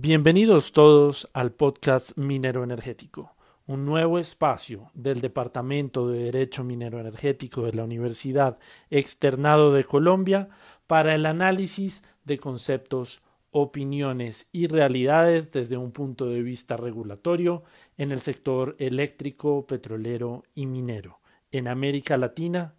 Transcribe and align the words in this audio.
Bienvenidos 0.00 0.70
todos 0.70 1.28
al 1.32 1.50
podcast 1.50 2.16
Minero 2.16 2.62
Energético, 2.62 3.34
un 3.66 3.84
nuevo 3.84 4.20
espacio 4.20 4.92
del 4.94 5.20
Departamento 5.20 6.06
de 6.06 6.22
Derecho 6.22 6.62
Minero 6.62 7.00
Energético 7.00 7.62
de 7.62 7.72
la 7.72 7.82
Universidad 7.82 8.60
Externado 8.90 9.72
de 9.72 9.82
Colombia 9.82 10.50
para 10.86 11.16
el 11.16 11.26
análisis 11.26 12.04
de 12.22 12.38
conceptos, 12.38 13.22
opiniones 13.50 14.48
y 14.52 14.68
realidades 14.68 15.50
desde 15.50 15.76
un 15.76 15.90
punto 15.90 16.26
de 16.26 16.42
vista 16.42 16.76
regulatorio 16.76 17.64
en 17.96 18.12
el 18.12 18.20
sector 18.20 18.76
eléctrico, 18.78 19.66
petrolero 19.66 20.44
y 20.54 20.66
minero 20.66 21.18
en 21.50 21.66
América 21.66 22.16
Latina 22.16 22.76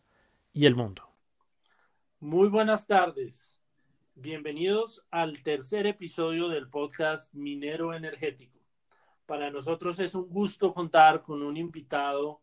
y 0.53 0.67
el 0.67 0.75
mundo. 0.75 1.03
Muy 2.21 2.47
buenas 2.47 2.87
tardes. 2.87 3.58
Bienvenidos 4.21 5.05
al 5.11 5.41
tercer 5.43 5.87
episodio 5.87 6.49
del 6.49 6.69
podcast 6.69 7.33
Minero 7.33 7.93
Energético. 7.93 8.59
Para 9.25 9.49
nosotros 9.49 9.97
es 9.99 10.13
un 10.13 10.27
gusto 10.27 10.73
contar 10.73 11.21
con 11.21 11.41
un 11.41 11.55
invitado 11.55 12.41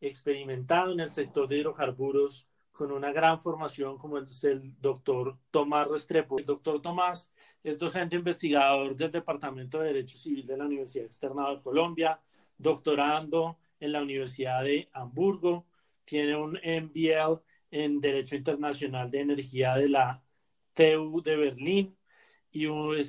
experimentado 0.00 0.90
en 0.92 1.00
el 1.00 1.10
sector 1.10 1.46
de 1.46 1.58
hidrocarburos 1.58 2.48
con 2.72 2.92
una 2.92 3.12
gran 3.12 3.42
formación 3.42 3.98
como 3.98 4.16
es 4.16 4.42
el 4.44 4.80
doctor 4.80 5.36
Tomás 5.50 5.88
Restrepo. 5.88 6.38
El 6.38 6.46
doctor 6.46 6.80
Tomás 6.80 7.30
es 7.62 7.78
docente 7.78 8.16
investigador 8.16 8.96
del 8.96 9.12
Departamento 9.12 9.80
de 9.80 9.88
Derecho 9.88 10.16
Civil 10.16 10.46
de 10.46 10.56
la 10.56 10.64
Universidad 10.64 11.04
Externada 11.04 11.56
de 11.56 11.60
Colombia, 11.60 12.18
doctorando 12.56 13.58
en 13.80 13.92
la 13.92 14.00
Universidad 14.00 14.64
de 14.64 14.88
Hamburgo, 14.94 15.66
tiene 16.06 16.36
un 16.36 16.52
MBL 16.52 17.42
en 17.70 18.00
Derecho 18.00 18.34
Internacional 18.34 19.10
de 19.10 19.20
Energía 19.20 19.74
de 19.74 19.90
la 19.90 20.22
TU 20.78 21.22
de 21.22 21.36
Berlín 21.36 21.96
y 22.52 22.66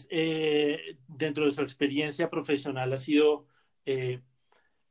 eh, 0.10 0.98
dentro 1.08 1.46
de 1.46 1.52
su 1.52 1.62
experiencia 1.62 2.30
profesional 2.30 2.92
ha 2.92 2.98
sido 2.98 3.46
eh, 3.86 4.22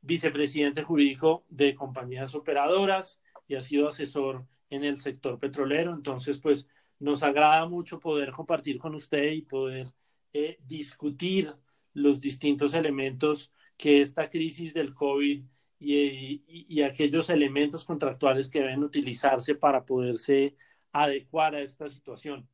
vicepresidente 0.01 0.83
jurídico 0.83 1.45
de 1.49 1.75
compañías 1.75 2.33
operadoras 2.35 3.21
y 3.47 3.55
ha 3.55 3.61
sido 3.61 3.89
asesor 3.89 4.45
en 4.69 4.85
el 4.85 4.95
sector 4.95 5.39
petrolero. 5.39 5.93
Entonces, 5.93 6.39
pues 6.39 6.69
nos 6.99 7.21
agrada 7.21 7.67
mucho 7.67 7.99
poder 7.99 8.31
compartir 8.31 8.77
con 8.79 8.95
usted 8.95 9.31
y 9.33 9.41
poder 9.41 9.87
eh, 10.31 10.57
discutir 10.65 11.53
los 11.93 12.21
distintos 12.21 12.73
elementos 12.73 13.51
que 13.75 14.01
esta 14.01 14.29
crisis 14.29 14.73
del 14.73 14.93
COVID 14.93 15.43
y, 15.81 16.43
y, 16.47 16.81
aquellos 16.81 17.29
elementos 17.29 17.85
contractuales 17.85 18.49
que 18.49 18.59
deben 18.59 18.83
utilizarse 18.83 19.55
para 19.55 19.85
poderse 19.85 20.55
adecuar 20.91 21.55
a 21.55 21.61
esta 21.61 21.87
situación 21.87 22.47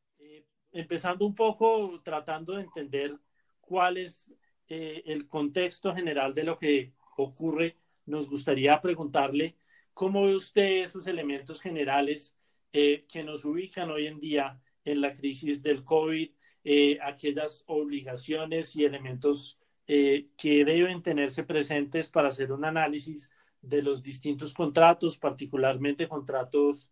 empezando 0.76 1.26
un 1.26 1.34
poco 1.34 2.02
tratando 2.04 2.56
de 2.56 2.64
entender 2.64 3.18
cuál 3.62 3.98
es 3.98 4.30
eh, 4.68 5.04
el 5.06 5.30
contexto 5.30 5.96
general 5.96 6.34
de 6.34 6.44
lo 6.44 6.58
que 6.58 6.92
ocurre, 7.16 7.78
nos 8.06 8.30
gustaría 8.30 8.80
preguntarle 8.82 9.56
cómo 9.94 10.26
ve 10.26 10.36
usted 10.36 10.84
esos 10.84 11.08
elementos 11.08 11.62
generales 11.62 12.36
eh, 12.74 13.06
que 13.08 13.24
nos 13.24 13.46
ubican 13.46 13.90
hoy 13.90 14.08
en 14.08 14.20
día 14.20 14.60
en 14.84 15.00
la 15.00 15.12
crisis 15.12 15.64
del 15.64 15.82
COVID, 15.86 16.30
eh, 16.66 17.00
aquellas 17.02 17.64
obligaciones 17.68 18.76
y 18.76 18.84
elementos 18.84 19.60
que 19.88 20.66
deben 20.66 21.04
tenerse 21.04 21.44
presentes 21.44 22.10
para 22.10 22.30
hacer 22.30 22.52
un 22.52 22.66
análisis 22.66 23.30
de 23.62 23.84
los 23.84 24.02
distintos 24.02 24.52
contratos, 24.52 25.20
particularmente 25.20 26.08
contratos 26.08 26.90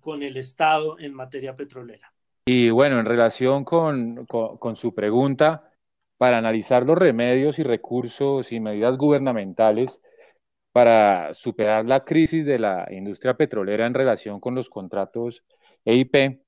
con 0.00 0.22
el 0.22 0.38
Estado 0.38 0.98
en 0.98 1.12
materia 1.12 1.54
petrolera. 1.54 2.15
Y 2.48 2.70
bueno, 2.70 3.00
en 3.00 3.06
relación 3.06 3.64
con, 3.64 4.26
su 4.76 4.94
pregunta, 4.94 5.68
para 6.16 6.38
analizar 6.38 6.86
los 6.86 6.96
remedios 6.96 7.58
y 7.58 7.64
recursos 7.64 8.52
y 8.52 8.60
medidas 8.60 8.96
gubernamentales 8.96 10.00
para 10.72 11.34
superar 11.34 11.86
la 11.86 12.04
crisis 12.04 12.46
de 12.46 12.60
la 12.60 12.86
industria 12.92 13.34
petrolera 13.34 13.86
en 13.86 13.94
relación 13.94 14.38
con 14.40 14.54
los 14.54 14.70
contratos 14.70 15.42
EIP, 15.84 16.40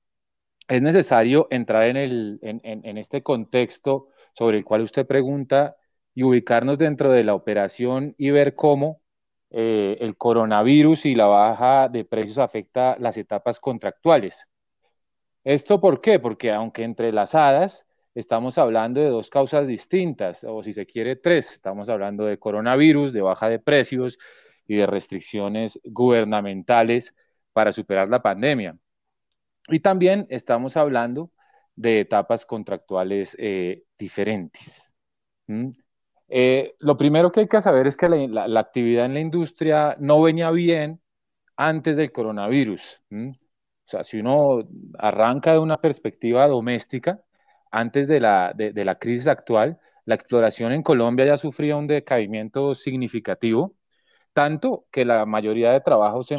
es 0.69 0.81
necesario 0.81 1.47
entrar 1.49 1.85
en, 1.87 1.97
el, 1.97 2.39
en, 2.43 2.97
este 2.97 3.21
contexto 3.21 4.09
sobre 4.33 4.59
el 4.59 4.63
cual 4.63 4.83
usted 4.83 5.05
pregunta 5.05 5.75
y 6.15 6.23
ubicarnos 6.23 6.77
dentro 6.77 7.11
de 7.11 7.25
la 7.25 7.33
operación 7.35 8.15
y 8.17 8.29
ver 8.31 8.55
cómo 8.55 9.01
eh, 9.49 9.97
el 9.99 10.15
coronavirus 10.15 11.07
y 11.07 11.15
la 11.15 11.25
baja 11.25 11.89
de 11.89 12.05
precios 12.05 12.37
afecta 12.37 12.95
las 12.99 13.17
etapas 13.17 13.59
contractuales. 13.59 14.47
¿Esto 15.49 15.81
por 15.81 15.99
qué? 15.99 16.19
Porque 16.19 16.51
aunque 16.51 16.83
entrelazadas, 16.83 17.87
estamos 18.13 18.59
hablando 18.59 19.01
de 19.01 19.09
dos 19.09 19.31
causas 19.31 19.65
distintas, 19.65 20.43
o 20.43 20.61
si 20.61 20.73
se 20.73 20.85
quiere, 20.85 21.15
tres. 21.15 21.53
Estamos 21.53 21.89
hablando 21.89 22.25
de 22.25 22.37
coronavirus, 22.37 23.13
de 23.13 23.21
baja 23.21 23.49
de 23.49 23.57
precios 23.57 24.19
y 24.67 24.75
de 24.75 24.85
restricciones 24.85 25.79
gubernamentales 25.83 27.15
para 27.51 27.71
superar 27.71 28.09
la 28.09 28.21
pandemia. 28.21 28.77
Y 29.69 29.79
también 29.79 30.27
estamos 30.29 30.77
hablando 30.77 31.31
de 31.75 32.01
etapas 32.01 32.45
contractuales 32.45 33.35
eh, 33.39 33.85
diferentes. 33.97 34.93
Eh, 36.27 36.75
lo 36.77 36.95
primero 36.95 37.31
que 37.31 37.39
hay 37.39 37.47
que 37.47 37.59
saber 37.59 37.87
es 37.87 37.97
que 37.97 38.07
la, 38.07 38.59
actividad 38.59 39.05
en 39.07 39.15
la 39.15 39.19
industria 39.19 39.97
no 39.99 40.21
venía 40.21 40.51
bien 40.51 41.01
antes 41.57 41.97
del 41.97 42.11
coronavirus. 42.11 43.01
O 43.89 43.91
sea, 43.91 44.03
si 44.03 44.19
uno 44.19 44.59
arranca 44.99 45.53
de 45.53 45.57
una 45.57 45.77
perspectiva 45.77 46.47
doméstica, 46.47 47.23
antes 47.71 48.07
de 48.07 48.19
la, 48.19 48.53
de, 48.55 48.85
la 48.85 48.99
crisis 48.99 49.25
actual, 49.25 49.79
la 50.05 50.13
exploración 50.13 50.73
en 50.73 50.83
Colombia 50.83 51.25
ya 51.25 51.37
sufría 51.37 51.75
un 51.75 51.87
decaimiento 51.87 52.75
significativo, 52.75 53.73
tanto 54.31 54.85
que 54.91 55.05
la 55.05 55.25
mayoría 55.25 55.71
de 55.71 55.81
trabajos 55.81 56.27
se, 56.27 56.37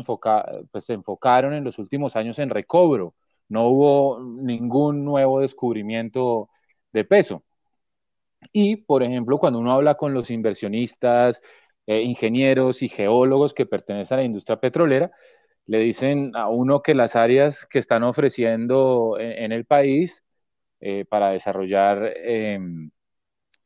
pues, 0.71 0.85
se 0.85 0.93
enfocaron 0.93 1.53
en 1.55 1.65
los 1.65 1.81
últimos 1.81 2.15
años 2.15 2.39
en 2.39 2.51
recobro. 2.51 3.17
No 3.49 3.67
hubo 3.67 4.21
ningún 4.21 5.05
nuevo 5.05 5.41
descubrimiento 5.41 6.51
de 6.93 7.05
peso. 7.05 7.43
Y, 8.53 8.77
por 8.77 9.03
ejemplo, 9.03 9.39
cuando 9.39 9.59
uno 9.59 9.73
habla 9.73 9.97
con 9.97 10.15
los 10.15 10.31
inversionistas, 10.31 11.43
eh, 11.89 12.03
ingenieros 12.03 12.83
y 12.83 12.89
geólogos 12.89 13.55
que 13.55 13.67
pertenecen 13.67 14.19
a 14.19 14.21
la 14.21 14.27
industria 14.27 14.61
petrolera, 14.61 15.11
le 15.71 15.79
dicen 15.79 16.33
a 16.35 16.49
uno 16.49 16.83
que 16.83 16.95
las 16.95 17.15
áreas 17.15 17.65
que 17.65 17.79
están 17.79 18.03
ofreciendo 18.03 19.17
en, 19.21 19.53
el 19.53 19.67
país 19.67 20.25
eh, 20.81 21.05
para 21.05 21.31
desarrollar, 21.31 22.13
em, 22.17 22.91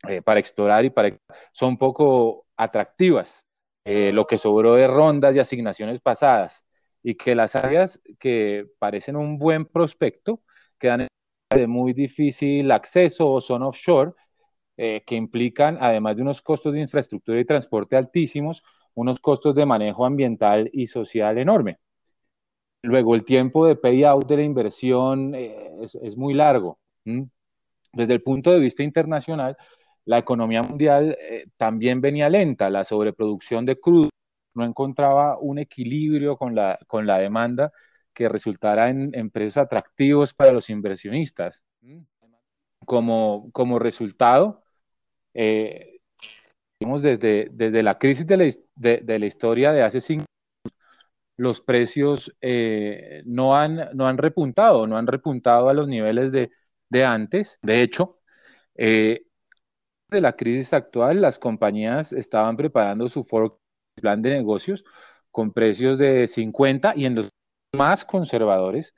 eh, 0.09 0.21
para 0.23 0.39
explorar 0.41 0.85
y 0.85 0.91
para 0.91 1.17
son 1.53 1.79
poco 1.79 2.47
atractivas. 2.59 3.45
Eh, 3.87 4.13
lo 4.13 4.27
que 4.27 4.39
sobró 4.39 4.75
de 4.75 4.87
rondas 4.87 5.35
y 5.35 5.39
asignaciones 5.41 6.01
pasadas 6.01 6.67
y 7.03 7.15
que 7.17 7.35
las 7.35 7.57
áreas 7.57 8.03
que 8.19 8.67
parecen 8.79 9.17
un 9.17 9.39
buen 9.39 9.65
prospecto 9.65 10.43
quedan 10.79 11.09
de 11.55 11.67
muy 11.67 11.95
difícil 11.95 12.71
acceso 12.73 13.31
o 13.33 13.41
son 13.41 13.63
offshore, 13.63 14.13
que 14.77 15.15
implican, 15.15 15.79
además 15.81 16.17
de 16.17 16.23
unos 16.23 16.43
costos 16.43 16.73
de 16.75 16.81
infraestructura 16.81 17.41
y 17.41 17.45
transporte 17.47 17.97
altísimos, 17.97 18.63
unos 18.95 19.21
costos 19.21 19.55
de 19.55 19.67
manejo 19.67 20.05
ambiental 20.05 20.69
y 20.73 20.87
social 20.87 21.39
enorme. 21.39 21.79
Luego, 22.85 23.15
el 23.15 23.25
tiempo 23.25 23.67
de 23.67 23.77
payout 23.77 24.27
de 24.27 24.37
la 24.37 24.43
inversión 24.43 25.35
eh, 25.35 25.75
es, 25.81 26.19
muy 26.19 26.35
largo. 26.35 26.79
Desde 27.03 28.13
el 28.13 28.23
punto 28.23 28.51
de 28.51 28.59
vista 28.59 28.83
internacional, 28.83 29.57
la 30.05 30.19
economía 30.19 30.61
mundial 30.63 31.17
eh, 31.19 31.47
también 31.57 32.03
venía 32.03 32.29
lenta. 32.29 32.69
La 32.69 32.85
sobreproducción 32.85 33.65
de 33.65 33.81
crudo 33.81 34.11
no 34.53 34.65
encontraba 34.65 35.39
un 35.39 35.59
equilibrio 35.61 36.37
con 36.37 36.55
la, 36.55 36.79
con 36.87 37.07
la 37.07 37.17
demanda 37.17 37.73
que 38.13 38.29
resultara 38.29 38.91
en, 38.91 39.31
precios 39.31 39.57
atractivos 39.57 40.35
para 40.35 40.53
los 40.53 40.69
inversionistas. 40.69 41.63
Como, 42.85 43.51
como 43.53 43.79
resultado, 43.79 44.63
eh, 45.33 46.01
desde, 46.79 47.49
desde 47.51 47.83
la 47.83 47.99
crisis 47.99 48.27
de 48.27 48.37
la, 48.37 49.01
de 49.01 49.19
la 49.19 49.25
historia 49.27 49.73
de 49.73 49.83
hace 49.83 50.03
cinco 50.03 50.27
los 51.37 51.61
precios 51.61 52.35
eh, 52.41 53.23
no, 53.27 53.57
han, 53.57 53.91
no 53.95 54.07
han 54.07 54.19
repuntado, 54.19 54.87
no 54.87 54.97
han 54.97 55.07
repuntado 55.07 55.69
a 55.69 55.75
los 55.75 55.89
niveles 55.89 56.33
de, 56.33 56.51
antes. 57.05 57.59
De 57.63 57.83
hecho, 57.83 58.21
eh, 58.77 59.27
de 60.11 60.21
la 60.21 60.35
crisis 60.37 60.73
actual, 60.73 61.21
las 61.21 61.39
compañías 61.39 62.13
estaban 62.13 62.57
preparando 62.57 63.09
su 63.09 63.27
plan 64.01 64.23
de 64.23 64.31
negocios 64.31 64.85
con 65.31 65.53
precios 65.53 65.99
de 65.99 66.29
50 66.29 66.95
y 66.97 67.07
en 67.07 67.17
los 67.17 67.31
más 67.77 68.05
conservadores 68.05 68.95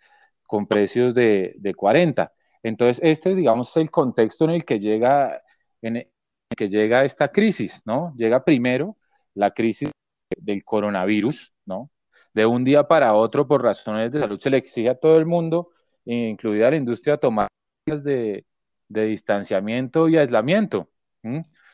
con 0.47 0.67
precios 0.67 1.15
de, 1.15 1.55
de 1.59 1.75
40. 1.75 2.33
Entonces, 2.63 3.01
este, 3.05 3.35
digamos, 3.35 3.71
es 3.71 3.77
el 3.79 3.91
contexto 3.91 4.45
en 4.45 4.51
el 4.51 4.65
que 4.65 4.79
llega, 4.81 5.43
en 5.83 5.97
el 5.97 6.11
que 6.57 6.69
llega 6.69 7.05
esta 7.05 7.29
crisis, 7.33 7.83
¿no? 7.85 8.15
Llega 8.17 8.45
primero 8.45 8.97
la 9.35 9.53
crisis 9.53 9.91
del 10.37 10.65
coronavirus, 10.65 11.53
¿no? 11.65 11.91
De 12.37 12.45
un 12.45 12.65
día 12.65 12.87
para 12.87 13.15
otro 13.15 13.49
por 13.49 13.63
razones 13.63 14.13
de 14.13 14.21
salud 14.21 14.39
se 14.39 14.51
le 14.51 14.59
exige 14.59 14.91
a 14.91 14.95
todo 14.95 15.17
el 15.17 15.25
mundo, 15.25 15.71
incluida 16.05 16.71
la 16.71 16.77
industria, 16.77 17.17
tomar 17.17 17.49
de, 17.87 18.45
de 18.89 19.03
distanciamiento 19.07 20.07
y 20.07 20.19
aislamiento. 20.19 20.91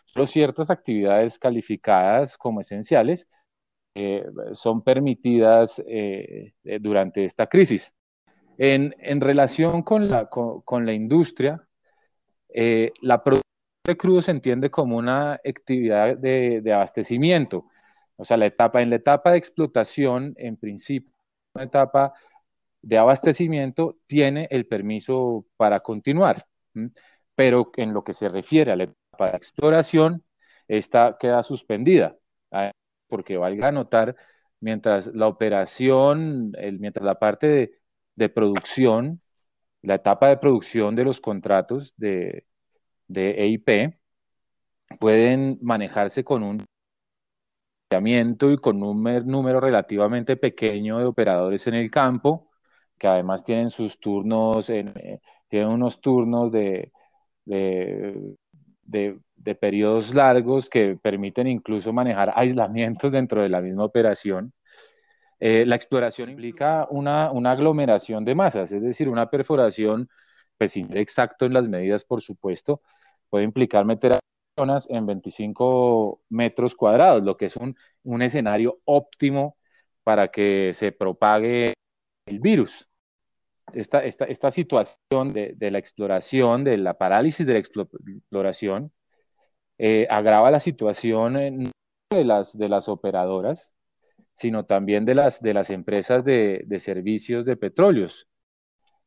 Solo 0.05 0.25
ciertas 0.25 0.71
actividades 0.71 1.37
calificadas 1.37 2.39
como 2.39 2.61
esenciales 2.61 3.27
eh, 3.97 4.25
son 4.53 4.83
permitidas 4.83 5.83
eh, 5.85 6.53
eh, 6.63 6.79
durante 6.81 7.25
esta 7.25 7.49
crisis. 7.49 7.93
En, 8.57 9.21
relación 9.21 9.83
con 9.83 10.09
la, 10.09 10.29
con, 10.29 10.87
la 10.87 10.93
industria, 10.93 11.67
la 12.55 13.25
producción 13.25 13.43
de 13.85 13.97
crudo 13.97 14.23
se 14.23 14.31
entiende 14.31 14.71
como 14.71 14.97
una 14.97 15.33
actividad 15.33 16.17
de, 16.17 16.61
de, 16.61 16.73
abastecimiento. 16.73 17.65
O 18.23 18.25
sea, 18.25 18.37
la 18.37 18.47
etapa, 18.47 18.81
en 18.83 18.91
la 18.91 18.97
etapa 18.97 19.33
de 19.33 19.39
explotación, 19.39 20.35
en 20.37 20.57
principio, 20.57 21.13
una 21.55 21.65
etapa 21.65 22.13
de 22.81 22.97
abastecimiento 22.97 23.99
tiene 24.07 24.47
el 24.53 24.67
permiso 24.69 25.45
para 25.57 25.81
continuar. 25.81 26.47
Pero 27.35 27.73
en 27.77 27.93
lo 27.93 28.05
que 28.05 28.15
se 28.15 28.29
refiere 28.29 28.71
a 28.71 28.77
la 28.77 28.85
etapa 28.85 29.33
de 29.33 29.37
exploración, 29.37 30.25
esta 30.69 31.17
queda 31.19 31.43
suspendida 31.43 32.17
porque 33.09 33.37
valga 33.37 33.73
notar, 33.73 34.15
mientras 34.61 35.09
la 35.09 35.27
operación, 35.27 36.53
mientras 36.79 37.05
la 37.05 37.19
parte 37.19 37.81
de, 38.15 38.29
producción, 38.29 39.21
la 39.83 39.97
etapa 39.97 40.29
de 40.29 40.37
producción 40.37 40.95
de 40.95 41.05
los 41.05 41.21
contratos 41.21 41.93
de, 41.97 42.47
de 43.09 43.33
EIP, 43.33 43.99
pueden 45.01 45.59
manejarse 45.61 46.23
con 46.23 46.45
un 46.45 46.65
y 48.01 48.57
con 48.59 48.83
un 48.83 49.03
número 49.27 49.61
relativamente 49.61 50.37
pequeño 50.37 50.99
de 50.99 51.05
operadores 51.05 51.67
en 51.67 51.75
el 51.75 51.91
campo, 51.91 52.51
que 52.99 53.09
además 53.09 53.45
tienen 53.45 53.71
sus 53.71 53.99
turnos, 53.99 54.71
eh, 54.71 55.21
tienen 55.49 55.69
unos 55.69 56.01
turnos 56.01 56.53
de, 56.53 56.93
de, 57.45 58.37
de 59.43 59.55
periodos 59.55 60.15
largos 60.15 60.71
que 60.71 60.97
permiten 61.03 61.47
incluso 61.47 61.93
manejar 61.93 62.33
aislamientos 62.37 63.13
dentro 63.13 63.43
de 63.43 63.49
la 63.49 63.61
misma 63.61 63.85
operación. 63.85 64.53
Eh, 65.41 65.67
la 65.67 65.75
exploración 65.75 66.31
implica 66.31 66.87
una, 66.91 67.27
aglomeración 67.51 68.25
de 68.25 68.35
masas, 68.35 68.71
es 68.71 68.81
decir, 68.81 69.09
una 69.09 69.29
perforación, 69.29 70.09
pues 70.57 70.73
sin 70.73 70.97
exacto 70.97 71.47
en 71.47 71.53
las 71.55 71.69
medidas, 71.69 72.05
por 72.05 72.21
supuesto, 72.21 72.81
puede 73.29 73.45
implicar 73.45 73.85
meter 73.85 74.13
a 74.13 74.19
personas 74.55 74.87
en 74.91 75.07
25 75.07 76.23
metros 76.31 76.75
cuadrados, 76.75 77.23
lo 77.23 77.37
que 77.37 77.47
es 77.47 77.57
un, 77.57 77.77
escenario 78.23 78.81
óptimo 78.85 79.57
para 80.05 80.29
que 80.29 80.73
se 80.75 80.93
propague 80.93 81.75
el 82.27 82.41
virus. 82.41 82.89
Esta, 83.73 84.05
esta, 84.05 84.51
situación 84.51 85.33
de, 85.33 85.55
de, 85.57 85.71
la 85.71 85.79
exploración, 85.79 86.65
de 86.65 86.77
la 86.79 86.99
parálisis 86.99 87.47
de 87.47 87.55
la 87.55 87.59
exploración, 87.61 88.93
eh, 89.79 90.07
agrava 90.11 90.51
la 90.51 90.61
situación 90.61 91.35
no 91.65 91.71
de 92.11 92.25
las, 92.25 92.57
de 92.57 92.69
las 92.69 92.89
operadoras, 92.89 93.75
sino 94.35 94.67
también 94.67 95.05
de 95.05 95.15
las, 95.15 95.41
de 95.43 95.55
las 95.55 95.71
empresas 95.71 96.25
de, 96.25 96.65
servicios 96.79 97.45
de 97.47 97.57
petróleos, 97.57 98.29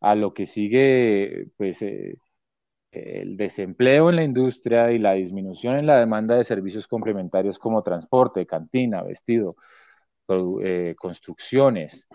a 0.02 0.16
lo 0.16 0.34
que 0.34 0.46
sigue 0.46 1.48
pues, 1.58 1.82
eh, 1.82 2.18
el 3.22 3.38
desempleo 3.38 4.10
en 4.10 4.18
la 4.18 4.24
industria 4.24 4.92
y 4.92 5.00
la 5.00 5.14
disminución 5.14 5.78
en 5.78 5.88
la 5.88 6.00
demanda 6.00 6.36
de 6.36 6.44
servicios 6.44 6.88
complementarios 6.88 7.60
como 7.60 7.84
transporte, 7.84 8.46
cantina, 8.46 9.04
vestido, 9.04 9.56
eh, 10.64 10.96
construcciones, 10.98 12.08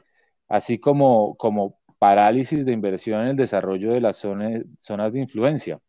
así 0.49 0.79
como, 0.79 1.37
como 1.37 1.79
parálisis 1.99 2.65
de 2.67 2.73
inversión 2.73 3.23
en 3.23 3.29
el 3.29 3.37
desarrollo 3.37 3.93
de 3.93 4.01
las 4.01 4.17
zonas, 4.19 4.63
zonas 4.79 5.13
de 5.13 5.21
influencia. 5.21 5.81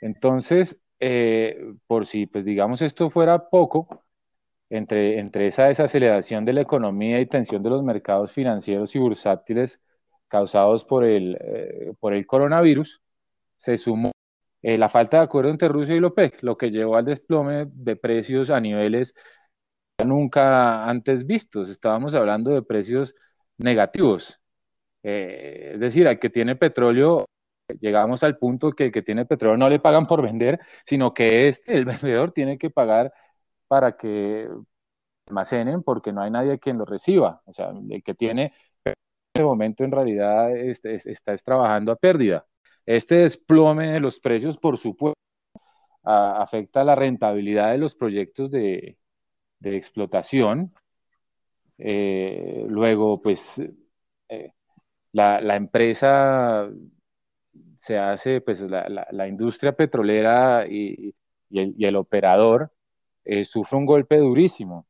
Entonces, 0.00 0.78
eh, 1.00 1.58
por 1.86 2.06
si, 2.06 2.26
pues 2.26 2.44
digamos, 2.44 2.82
esto 2.82 3.10
fuera 3.10 3.48
poco, 3.48 4.04
entre, 4.70 5.18
entre 5.18 5.46
esa 5.48 5.64
desaceleración 5.66 6.44
de 6.44 6.52
la 6.54 6.62
economía 6.62 7.20
y 7.20 7.26
tensión 7.26 7.62
de 7.62 7.70
los 7.70 7.82
mercados 7.82 8.32
financieros 8.32 8.94
y 8.96 8.98
bursátiles 9.00 9.80
causados 10.28 10.84
por 10.84 11.04
el, 11.04 11.36
eh, 11.40 11.92
por 12.00 12.14
el 12.14 12.26
coronavirus, 12.26 13.02
se 13.60 13.76
sumó 13.78 14.12
eh, 14.62 14.78
la 14.78 14.88
falta 14.88 15.18
de 15.18 15.24
acuerdo 15.24 15.50
entre 15.50 15.68
Rusia 15.68 15.94
y 15.96 16.00
la 16.00 16.08
OPEC, 16.08 16.42
lo 16.42 16.56
que 16.56 16.70
llevó 16.70 16.96
al 16.96 17.04
desplome 17.06 17.66
de 17.68 17.96
precios 17.96 18.50
a 18.50 18.60
niveles 18.60 19.14
nunca 20.04 20.84
antes 20.88 21.26
vistos. 21.26 21.68
Estábamos 21.70 22.14
hablando 22.14 22.52
de 22.52 22.62
precios 22.62 23.14
negativos. 23.58 24.40
es 25.02 25.80
decir, 25.80 26.08
al 26.08 26.18
que 26.18 26.30
tiene 26.30 26.56
petróleo 26.56 27.26
llegamos 27.78 28.22
al 28.22 28.38
punto 28.38 28.72
que 28.72 28.86
el 28.86 28.92
que 28.92 29.02
tiene 29.02 29.26
petróleo 29.26 29.56
no 29.56 29.68
le 29.68 29.80
pagan 29.80 30.06
por 30.06 30.22
vender, 30.22 30.60
sino 30.86 31.14
que 31.14 31.48
este, 31.48 31.76
el 31.76 31.84
vendedor, 32.24 32.32
tiene 32.32 32.58
que 32.58 32.70
pagar 32.70 33.12
para 33.68 33.96
que 33.96 34.48
almacenen 35.26 35.82
porque 35.82 36.12
no 36.12 36.22
hay 36.22 36.30
nadie 36.30 36.58
quien 36.58 36.78
lo 36.78 36.84
reciba. 36.84 37.42
O 37.46 37.52
sea, 37.52 37.70
el 37.90 38.02
que 38.02 38.14
tiene 38.14 38.52
en 38.84 38.94
este 39.34 39.44
momento 39.44 39.84
en 39.84 39.92
realidad 39.92 40.56
este, 40.56 40.94
está 40.94 41.36
trabajando 41.38 41.92
a 41.92 41.96
pérdida. 41.96 42.46
Este 42.92 43.14
desplome 43.18 43.92
de 43.92 44.00
los 44.00 44.18
precios, 44.18 44.56
por 44.58 44.76
supuesto, 44.76 45.14
afecta 46.02 46.82
la 46.82 46.96
rentabilidad 46.96 47.70
de 47.70 47.78
los 47.78 47.94
proyectos 47.94 48.50
de, 48.50 48.98
explotación. 49.62 50.72
Eh, 51.78 52.64
luego, 52.68 53.22
pues, 53.22 53.62
eh, 54.28 54.52
la, 55.12 55.40
la, 55.40 55.54
empresa 55.54 56.68
se 57.78 57.96
hace, 57.96 58.40
pues 58.40 58.60
la, 58.62 59.28
industria 59.28 59.70
petrolera 59.70 60.66
y, 60.66 61.14
el, 61.50 61.94
operador 61.94 62.72
eh, 63.24 63.44
sufre 63.44 63.78
un 63.78 63.86
golpe 63.86 64.16
durísimo. 64.16 64.88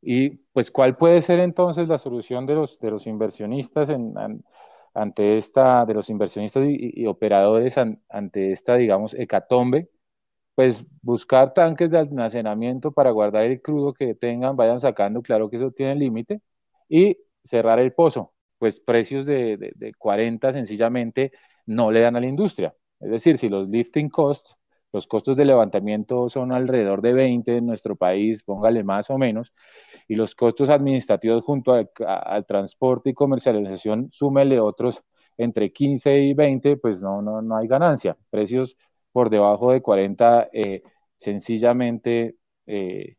Y 0.00 0.30
pues, 0.52 0.70
¿cuál 0.70 0.96
puede 0.96 1.20
ser 1.20 1.40
entonces 1.40 1.88
la 1.88 1.98
solución 1.98 2.46
de 2.46 2.54
los, 2.54 3.06
inversionistas 3.08 3.88
ante 4.94 5.36
esta, 5.36 5.84
de 5.86 5.94
los 5.94 6.10
inversionistas 6.10 6.64
y, 6.66 7.06
operadores 7.06 7.76
ante 8.08 8.52
esta, 8.52 8.76
digamos, 8.76 9.14
hecatombe? 9.14 9.90
Pues 10.54 10.84
buscar 11.02 11.52
tanques 11.54 11.90
de 11.90 11.98
almacenamiento 11.98 12.92
para 12.92 13.10
guardar 13.10 13.44
el 13.44 13.60
crudo 13.60 13.92
que 13.92 14.14
tengan, 14.14 14.56
vayan 14.56 14.80
sacando, 14.80 15.22
claro 15.22 15.50
que 15.50 15.56
eso 15.56 15.72
tiene 15.72 15.96
límite, 15.96 16.40
y 16.88 17.18
cerrar 17.42 17.78
el 17.80 17.92
pozo. 17.92 18.34
Pues 18.58 18.80
precios 18.80 19.26
de, 19.26 19.56
de, 19.56 19.72
de 19.74 19.94
40 19.94 20.52
sencillamente 20.52 21.32
no 21.66 21.90
le 21.90 22.00
dan 22.00 22.16
a 22.16 22.20
la 22.20 22.26
industria. 22.26 22.74
Es 23.00 23.10
decir, 23.10 23.38
si 23.38 23.48
los 23.48 23.68
lifting 23.68 24.08
costs, 24.08 24.56
los 24.94 25.08
costos 25.08 25.36
de 25.36 25.44
levantamiento 25.44 26.28
son 26.28 26.52
alrededor 26.52 27.02
de 27.02 27.12
20 27.12 27.56
en 27.56 27.66
nuestro 27.66 27.96
país, 27.96 28.44
póngale 28.44 28.84
más 28.84 29.10
o 29.10 29.18
menos, 29.18 29.52
y 30.06 30.14
los 30.14 30.36
costos 30.36 30.70
administrativos 30.70 31.44
junto 31.44 31.74
al 31.74 32.46
transporte 32.46 33.10
y 33.10 33.14
comercialización, 33.14 34.08
súmele 34.12 34.60
otros 34.60 35.02
entre 35.36 35.72
15 35.72 36.20
y 36.20 36.34
20, 36.34 36.76
pues 36.76 37.02
no, 37.02 37.20
no, 37.22 37.42
no 37.42 37.56
hay 37.56 37.66
ganancia. 37.66 38.16
Precios 38.30 38.76
por 39.10 39.30
debajo 39.30 39.72
de 39.72 39.82
40 39.82 40.50
eh, 40.52 40.82
sencillamente 41.16 42.36
eh, 42.66 43.16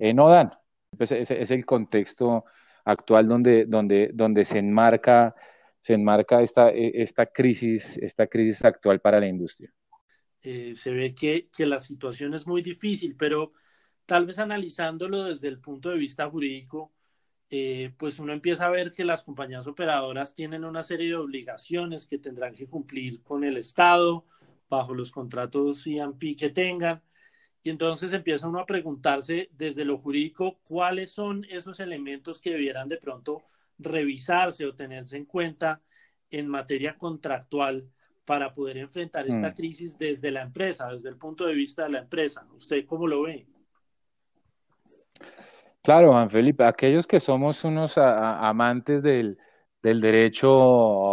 eh, 0.00 0.14
no 0.14 0.28
dan. 0.28 0.50
Pues 0.98 1.12
ese 1.12 1.40
es 1.40 1.52
el 1.52 1.64
contexto 1.64 2.46
actual 2.84 3.28
donde, 3.28 3.64
donde, 3.66 4.10
donde 4.12 4.44
se 4.44 4.58
enmarca 4.58 5.36
se 5.80 5.94
enmarca 5.94 6.42
esta, 6.42 6.70
e, 6.70 7.02
esta, 7.02 7.26
crisis, 7.26 7.96
esta 7.98 8.26
crisis 8.26 8.64
actual 8.64 9.00
para 9.00 9.20
la 9.20 9.26
industria? 9.26 9.72
Eh, 10.42 10.74
se 10.76 10.90
ve 10.92 11.14
que, 11.14 11.48
que, 11.56 11.66
la 11.66 11.78
situación 11.78 12.34
es 12.34 12.46
muy 12.46 12.62
difícil, 12.62 13.16
pero 13.16 13.52
tal 14.06 14.26
vez 14.26 14.38
analizándolo 14.38 15.24
desde 15.24 15.48
el 15.48 15.60
punto 15.60 15.90
de 15.90 15.98
vista 15.98 16.28
jurídico, 16.28 16.92
eh, 17.54 17.92
pues 17.98 18.18
uno 18.18 18.32
empieza 18.32 18.66
a 18.66 18.70
ver 18.70 18.92
que 18.92 19.04
las 19.04 19.22
compañías 19.22 19.66
operadoras 19.66 20.34
tienen 20.34 20.64
una 20.64 20.82
serie 20.82 21.08
de 21.08 21.16
obligaciones 21.16 22.06
que 22.06 22.18
tendrán 22.18 22.54
que 22.54 22.66
cumplir 22.66 23.22
con 23.22 23.44
el 23.44 23.58
Estado 23.58 24.24
bajo 24.70 24.94
los 24.94 25.10
contratos 25.10 25.86
IAMPI 25.86 26.34
que 26.34 26.48
tengan. 26.48 27.02
Y 27.62 27.70
entonces 27.70 28.12
empieza 28.14 28.48
uno 28.48 28.58
a 28.60 28.66
preguntarse 28.66 29.50
desde 29.52 29.84
lo 29.84 29.98
jurídico 29.98 30.60
cuáles 30.66 31.10
son 31.10 31.44
esos 31.50 31.78
elementos 31.78 32.40
que 32.40 32.52
debieran 32.52 32.88
de 32.88 32.96
pronto 32.96 33.42
revisarse 33.78 34.64
o 34.64 34.74
tenerse 34.74 35.18
en 35.18 35.26
cuenta 35.26 35.82
en 36.30 36.48
materia 36.48 36.96
contractual 36.96 37.90
para 38.24 38.54
poder 38.54 38.78
enfrentar 38.78 39.26
esta 39.26 39.50
mm. 39.50 39.54
crisis 39.54 39.98
desde 39.98 40.30
la 40.30 40.42
empresa, 40.42 40.88
desde 40.88 41.08
el 41.08 41.16
punto 41.16 41.46
de 41.46 41.54
vista 41.54 41.84
de 41.84 41.90
la 41.90 41.98
empresa. 42.00 42.46
¿Usted 42.54 42.84
cómo 42.86 43.06
lo 43.06 43.22
ve? 43.22 43.46
Claro, 45.82 46.12
Juan 46.12 46.30
Felipe, 46.30 46.64
aquellos 46.64 47.06
que 47.06 47.18
somos 47.18 47.64
unos 47.64 47.98
amantes 47.98 49.02
del, 49.02 49.36
derecho 49.82 51.04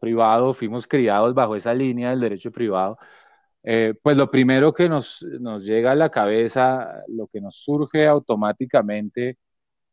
privado, 0.00 0.52
fuimos 0.52 0.88
criados 0.88 1.32
bajo 1.32 1.54
esa 1.54 1.72
línea 1.72 2.10
del 2.10 2.20
derecho 2.20 2.50
privado, 2.50 2.98
eh, 3.62 3.94
pues 4.02 4.16
lo 4.16 4.28
primero 4.30 4.74
que 4.74 4.88
nos, 4.88 5.22
nos 5.40 5.64
llega 5.64 5.92
a 5.92 5.94
la 5.94 6.10
cabeza, 6.10 7.04
lo 7.06 7.28
que 7.28 7.40
nos 7.40 7.54
surge 7.56 8.06
automáticamente 8.06 9.38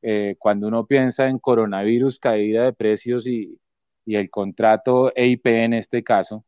eh, 0.02 0.36
cuando 0.40 0.68
uno 0.68 0.86
piensa 0.88 1.28
en 1.28 1.38
coronavirus, 1.38 2.20
caída 2.20 2.64
de 2.66 2.74
precios 2.74 3.28
y, 3.28 3.60
el 4.06 4.30
contrato 4.30 5.12
EIP 5.16 5.46
en 5.48 5.74
este 5.74 6.04
caso, 6.04 6.46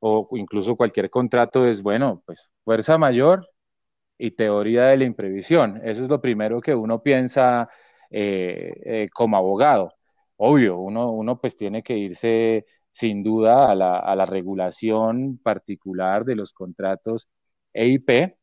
o 0.00 0.28
incluso 0.36 0.76
cualquier 0.76 1.10
contrato 1.10 1.66
es, 1.66 1.82
bueno, 1.82 2.22
pues 2.26 2.48
fuerza 2.64 2.98
mayor 2.98 3.48
y 4.18 4.32
teoría 4.32 4.86
de 4.86 4.98
la 4.98 5.04
imprevisión. 5.04 5.80
Eso 5.84 6.04
es 6.04 6.10
lo 6.10 6.20
primero 6.20 6.60
que 6.60 6.74
uno 6.74 7.02
piensa 7.02 7.68
eh, 8.10 8.72
eh, 8.84 9.08
como 9.12 9.36
abogado. 9.36 9.92
Obvio, 10.36 10.78
uno, 10.78 11.10
uno 11.12 11.40
pues 11.40 11.56
tiene 11.56 11.82
que 11.82 11.96
irse 11.96 12.66
sin 12.90 13.22
duda 13.22 13.70
a 13.70 13.74
la, 13.74 13.98
a 13.98 14.14
la 14.16 14.24
regulación 14.24 15.38
particular 15.38 16.24
de 16.24 16.36
los 16.36 16.52
contratos 16.52 17.28
EIP, 17.72 18.36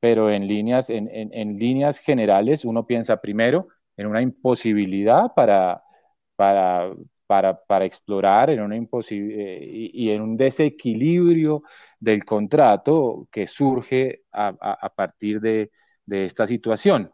pero 0.00 0.30
en 0.30 0.46
líneas, 0.48 0.90
en, 0.90 1.08
en, 1.12 1.58
líneas 1.58 1.98
generales 1.98 2.64
uno 2.64 2.86
piensa 2.86 3.20
primero 3.20 3.68
en 3.96 4.06
una 4.06 4.22
imposibilidad 4.22 5.32
para, 5.34 5.82
para, 6.36 6.92
para, 7.26 7.58
para 7.64 7.84
explorar 7.84 8.50
en 8.50 8.60
una 8.60 8.76
imposibilidad 8.76 9.40
eh, 9.46 9.90
y, 9.92 10.10
en 10.10 10.20
un 10.22 10.36
desequilibrio 10.36 11.62
del 11.98 12.24
contrato 12.24 13.28
que 13.30 13.46
surge 13.46 14.22
a, 14.32 14.92
partir 14.94 15.40
de, 15.40 15.70
de, 16.06 16.24
esta 16.24 16.46
situación. 16.46 17.12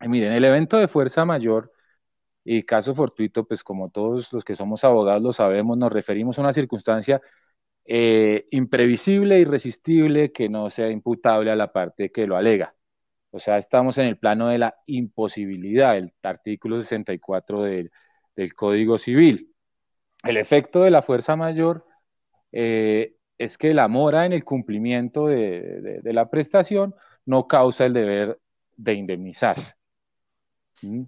miren, 0.00 0.32
el 0.32 0.44
evento 0.44 0.78
de 0.78 0.88
fuerza 0.88 1.24
mayor 1.24 1.72
y 2.44 2.62
caso 2.64 2.94
fortuito, 2.94 3.44
pues 3.46 3.64
como 3.64 3.90
todos 3.90 4.32
los 4.32 4.44
que 4.44 4.54
somos 4.54 4.84
abogados 4.84 5.22
lo 5.22 5.32
sabemos, 5.32 5.78
nos 5.78 5.92
referimos 5.92 6.38
a 6.38 6.42
una 6.42 6.52
circunstancia 6.52 7.20
eh, 7.86 8.46
imprevisible, 8.50 9.40
irresistible, 9.40 10.32
que 10.32 10.48
no 10.48 10.70
sea 10.70 10.90
imputable 10.90 11.50
a 11.50 11.56
la 11.56 11.72
parte 11.72 12.10
que 12.10 12.26
lo 12.26 12.36
alega. 12.36 12.74
O 13.30 13.38
sea, 13.38 13.58
estamos 13.58 13.98
en 13.98 14.06
el 14.06 14.18
plano 14.18 14.48
de 14.48 14.58
la 14.58 14.76
imposibilidad, 14.86 15.96
el 15.98 16.12
artículo 16.22 16.80
64 16.80 17.62
del, 17.62 17.90
del 18.36 18.54
Código 18.54 18.98
Civil. 18.98 19.54
El 20.22 20.36
efecto 20.36 20.82
de 20.82 20.90
la 20.90 21.02
fuerza 21.02 21.36
mayor 21.36 21.84
eh, 22.52 23.14
es 23.36 23.58
que 23.58 23.74
la 23.74 23.88
mora 23.88 24.26
en 24.26 24.32
el 24.32 24.44
cumplimiento 24.44 25.26
de, 25.26 26.00
la 26.04 26.30
prestación 26.30 26.94
no 27.26 27.46
causa 27.46 27.84
el 27.84 27.92
deber 27.92 28.38
de 28.76 28.94
indemnizar. 28.94 29.56
¿Mm? 30.82 31.02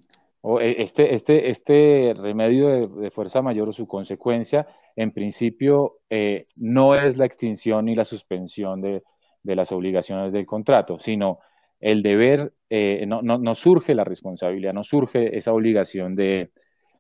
E, 0.61 0.83
este, 0.83 1.15
este, 1.15 1.51
este 1.51 2.15
remedio 2.17 2.89
de, 2.89 3.11
fuerza 3.11 3.43
mayor 3.43 3.69
o 3.69 3.73
su 3.73 3.87
consecuencia, 3.87 4.67
en 4.95 5.13
principio, 5.13 6.01
eh, 6.11 6.47
no 6.57 6.95
es 6.95 7.17
la 7.17 7.27
extinción 7.27 7.87
ni 7.87 7.95
la 7.95 8.05
suspensión 8.05 8.81
de, 8.81 9.03
las 9.43 9.71
obligaciones 9.73 10.33
del 10.33 10.45
contrato, 10.45 10.99
sino 10.99 11.39
el 11.79 12.03
deber, 12.03 12.53
eh, 12.69 13.05
no, 13.07 13.23
no, 13.23 13.55
surge 13.55 13.95
la 13.95 14.03
responsabilidad, 14.03 14.73
no 14.73 14.83
surge 14.83 15.39
esa 15.39 15.53
obligación 15.53 16.17
de, 16.17 16.51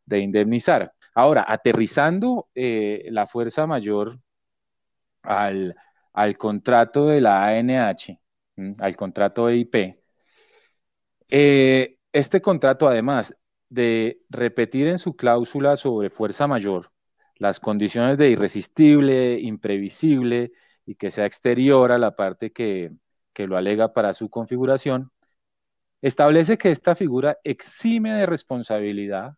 indemnizar. 0.08 0.92
Ahora, 1.14 1.44
aterrizando 1.48 2.48
eh, 2.54 3.06
la 3.10 3.26
fuerza 3.26 3.66
mayor 3.66 4.18
al, 5.22 5.74
contrato 6.38 7.06
de 7.06 7.20
la 7.20 7.46
ANH, 7.46 8.20
al 8.78 8.96
contrato 8.96 9.48
EIP, 9.48 9.98
este 12.12 12.40
contrato, 12.40 12.88
además 12.88 13.34
de 13.68 14.20
repetir 14.30 14.86
en 14.88 14.98
su 14.98 15.16
cláusula 15.16 15.76
sobre 15.76 16.10
fuerza 16.10 16.46
mayor 16.46 16.90
las 17.38 17.60
condiciones 17.60 18.18
de 18.18 18.30
irresistible, 18.30 19.38
imprevisible 19.40 20.52
y 20.86 20.94
que 20.94 21.10
sea 21.10 21.26
exterior 21.26 21.92
a 21.92 21.98
la 21.98 22.16
parte 22.16 22.52
que, 22.52 22.92
lo 23.38 23.56
alega 23.56 23.92
para 23.92 24.14
su 24.14 24.30
configuración, 24.30 25.10
establece 26.00 26.56
que 26.56 26.70
esta 26.70 26.94
figura 26.94 27.36
exime 27.44 28.14
de 28.14 28.24
responsabilidad 28.24 29.34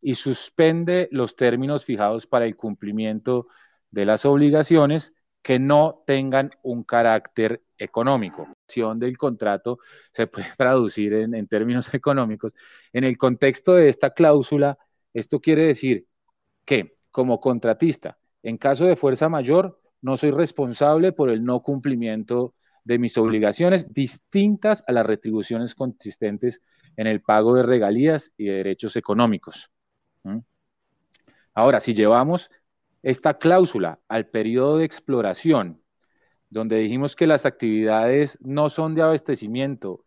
y 0.00 0.14
suspende 0.14 1.08
los 1.10 1.36
términos 1.36 1.84
fijados 1.84 2.26
para 2.26 2.44
el 2.44 2.56
cumplimiento 2.56 3.44
de 3.90 4.04
las 4.04 4.24
obligaciones 4.24 5.12
que 5.42 5.58
no 5.58 6.02
tengan 6.06 6.50
un 6.62 6.84
carácter 6.84 7.62
económico. 7.78 8.48
La 8.76 8.94
del 8.94 9.16
contrato 9.16 9.78
se 10.12 10.26
puede 10.26 10.48
traducir 10.58 11.14
en, 11.14 11.46
términos 11.46 11.88
económicos. 11.94 12.54
En 12.92 13.04
el 13.04 13.16
contexto 13.16 13.74
de 13.74 13.88
esta 13.88 14.10
cláusula, 14.10 14.78
esto 15.14 15.40
quiere 15.40 15.64
decir 15.64 16.06
que 16.64 16.98
como 17.10 17.40
contratista, 17.40 18.18
en 18.42 18.58
caso 18.58 18.84
de 18.84 18.96
fuerza 18.96 19.28
mayor, 19.28 19.80
no 20.00 20.16
soy 20.16 20.30
responsable 20.30 21.12
por 21.12 21.30
el 21.30 21.42
no 21.42 21.60
cumplimiento 21.60 22.54
de 22.84 22.98
mis 22.98 23.18
obligaciones 23.18 23.92
distintas 23.92 24.84
a 24.86 24.92
las 24.92 25.06
retribuciones 25.06 25.74
consistentes 25.74 26.62
en 26.96 27.06
el 27.06 27.20
pago 27.20 27.54
de 27.54 27.62
regalías 27.62 28.32
y 28.36 28.46
de 28.46 28.52
derechos 28.54 28.96
económicos. 28.96 29.70
Ahora, 31.54 31.80
si 31.80 31.94
llevamos 31.94 32.50
esta 33.02 33.38
cláusula 33.38 34.00
al 34.08 34.26
periodo 34.26 34.78
de 34.78 34.84
exploración, 34.84 35.82
donde 36.50 36.78
dijimos 36.78 37.16
que 37.16 37.26
las 37.26 37.46
actividades 37.46 38.38
no 38.40 38.70
son 38.70 38.94
de 38.94 39.02
abastecimiento 39.02 40.04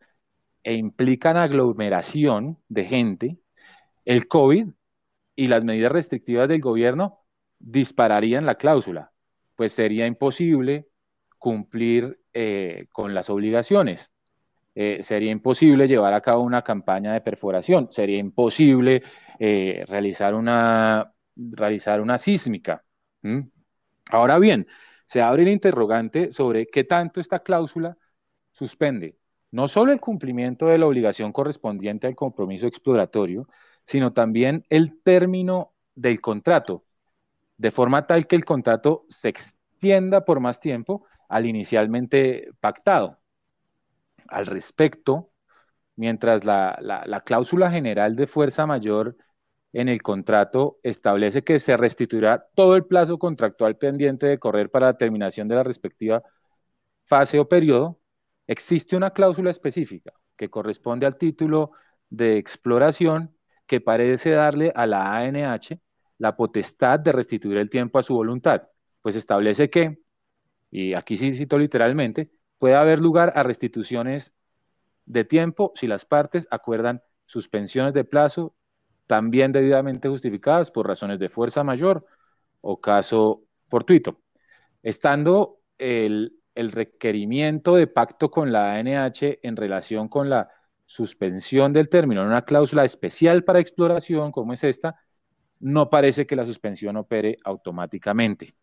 e 0.63 0.73
implican 0.75 1.37
aglomeración 1.37 2.57
de 2.69 2.85
gente, 2.85 3.37
el 4.05 4.27
COVID 4.27 4.67
y 5.35 5.47
las 5.47 5.63
medidas 5.63 5.91
restrictivas 5.91 6.49
del 6.49 6.61
gobierno 6.61 7.19
dispararían 7.59 8.45
la 8.45 8.55
cláusula, 8.55 9.11
pues 9.55 9.73
sería 9.73 10.07
imposible 10.07 10.87
cumplir 11.37 12.19
eh, 12.33 12.87
con 12.91 13.13
las 13.13 13.29
obligaciones. 13.29 14.11
Eh, 14.73 14.99
sería 15.01 15.31
imposible 15.31 15.87
llevar 15.87 16.13
a 16.13 16.21
cabo 16.21 16.43
una 16.43 16.61
campaña 16.61 17.13
de 17.13 17.21
perforación, 17.21 17.91
sería 17.91 18.19
imposible 18.19 19.03
eh, 19.43 19.85
realizar 19.87 20.35
una 20.35 21.13
realizar 21.35 21.99
una 22.01 22.19
sísmica. 22.19 22.83
Ahora 24.11 24.37
bien, 24.37 24.67
se 25.05 25.21
abre 25.21 25.43
el 25.43 25.49
interrogante 25.49 26.31
sobre 26.31 26.67
qué 26.67 26.83
tanto 26.83 27.19
esta 27.19 27.39
cláusula 27.39 27.97
suspende 28.51 29.17
no 29.51 29.67
solo 29.67 29.91
el 29.91 29.99
cumplimiento 29.99 30.67
de 30.67 30.77
la 30.77 30.87
obligación 30.87 31.31
correspondiente 31.33 32.07
al 32.07 32.15
compromiso 32.15 32.67
exploratorio, 32.67 33.47
sino 33.85 34.13
también 34.13 34.65
el 34.69 35.01
término 35.03 35.73
del 35.93 36.21
contrato, 36.21 36.85
de 37.57 37.71
forma 37.71 38.07
tal 38.07 38.27
que 38.27 38.37
el 38.37 38.45
contrato 38.45 39.05
se 39.09 39.29
extienda 39.29 40.23
por 40.23 40.39
más 40.39 40.59
tiempo 40.59 41.05
al 41.27 41.45
inicialmente 41.45 42.49
pactado. 42.59 43.19
Al 44.27 44.45
respecto, 44.45 45.31
mientras 45.95 46.45
la, 46.45 46.77
la 46.81 47.21
cláusula 47.21 47.69
general 47.69 48.15
de 48.15 48.27
fuerza 48.27 48.65
mayor 48.65 49.17
en 49.73 49.89
el 49.89 50.01
contrato 50.01 50.79
establece 50.83 51.43
que 51.43 51.59
se 51.59 51.77
restituirá 51.77 52.45
todo 52.55 52.75
el 52.75 52.85
plazo 52.85 53.17
contractual 53.17 53.77
pendiente 53.77 54.27
de 54.27 54.39
correr 54.39 54.69
para 54.69 54.87
la 54.87 54.97
terminación 54.97 55.47
de 55.47 55.55
la 55.55 55.63
respectiva 55.63 56.23
fase 57.05 57.39
o 57.39 57.47
periodo, 57.47 57.99
existe 58.47 58.95
una 58.95 59.11
cláusula 59.11 59.51
específica 59.51 60.13
que 60.35 60.49
corresponde 60.49 61.05
al 61.05 61.17
título 61.17 61.71
de 62.09 62.37
exploración 62.37 63.35
que 63.65 63.81
parece 63.81 64.31
darle 64.31 64.71
a 64.75 64.85
la 64.85 65.15
ANH 65.15 65.79
la 66.17 66.35
potestad 66.35 66.99
de 66.99 67.11
restituir 67.11 67.57
el 67.57 67.69
tiempo 67.69 67.97
a 67.97 68.03
su 68.03 68.13
voluntad, 68.13 68.63
pues 69.01 69.15
establece 69.15 69.69
que, 69.69 69.99
y 70.69 70.93
aquí 70.93 71.17
sí 71.17 71.33
cito 71.33 71.57
literalmente, 71.57 72.29
puede 72.57 72.75
haber 72.75 72.99
lugar 72.99 73.33
a 73.35 73.43
restituciones 73.43 74.33
de 75.05 75.25
tiempo 75.25 75.71
si 75.75 75.87
las 75.87 76.05
partes 76.05 76.47
acuerdan 76.51 77.01
suspensiones 77.25 77.93
de 77.93 78.03
plazo 78.03 78.55
también 79.07 79.51
debidamente 79.51 80.09
justificadas 80.09 80.71
por 80.71 80.87
razones 80.87 81.19
de 81.19 81.29
fuerza 81.29 81.63
mayor 81.63 82.05
o 82.61 82.79
caso 82.79 83.43
fortuito. 83.67 84.21
Estando 84.83 85.59
el, 85.77 86.37
requerimiento 86.55 87.75
de 87.75 87.87
pacto 87.87 88.29
con 88.29 88.51
la 88.51 88.73
ANH 88.73 89.39
en 89.41 89.55
relación 89.55 90.07
con 90.07 90.29
la 90.29 90.49
suspensión 90.85 91.73
del 91.73 91.89
término 91.89 92.21
en 92.21 92.27
una 92.27 92.43
cláusula 92.43 92.83
especial 92.83 93.43
para 93.43 93.59
exploración 93.59 94.31
como 94.31 94.53
es 94.53 94.63
esta, 94.63 94.99
no 95.59 95.89
parece 95.89 96.27
que 96.27 96.35
la 96.35 96.45
suspensión 96.45 96.97
opere 96.97 97.37
automáticamente. 97.43 98.53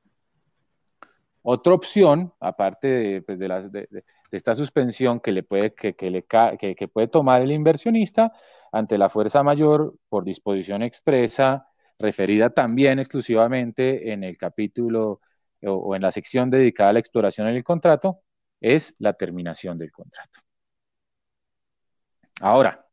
Otra 1.42 1.72
opción, 1.72 2.32
aparte 2.40 2.88
de, 2.88 3.22
pues, 3.22 3.38
esta 4.30 4.54
suspensión 4.54 5.20
que, 5.20 5.32
le 5.32 5.42
puede, 5.42 5.72
que, 5.72 5.94
que 5.94 6.88
puede 6.88 7.08
tomar 7.08 7.40
el 7.40 7.52
inversionista, 7.52 8.32
ante 8.72 8.98
la 8.98 9.08
fuerza 9.08 9.42
mayor 9.42 9.94
por 10.08 10.24
disposición 10.24 10.82
expresa, 10.82 11.68
referida 11.98 12.50
también 12.50 12.98
exclusivamente 12.98 14.12
en 14.12 14.24
el 14.24 14.36
capítulo 14.36 15.20
o, 15.62 15.96
en 15.96 16.02
la 16.02 16.12
sección 16.12 16.50
dedicada 16.50 16.90
a 16.90 16.92
la 16.92 16.98
exploración 17.00 17.48
en 17.48 17.56
el 17.56 17.64
contrato, 17.64 18.22
es 18.60 18.94
la 18.98 19.14
terminación 19.14 19.78
del 19.78 19.90
contrato. 19.92 20.40
Ahora, 22.40 22.86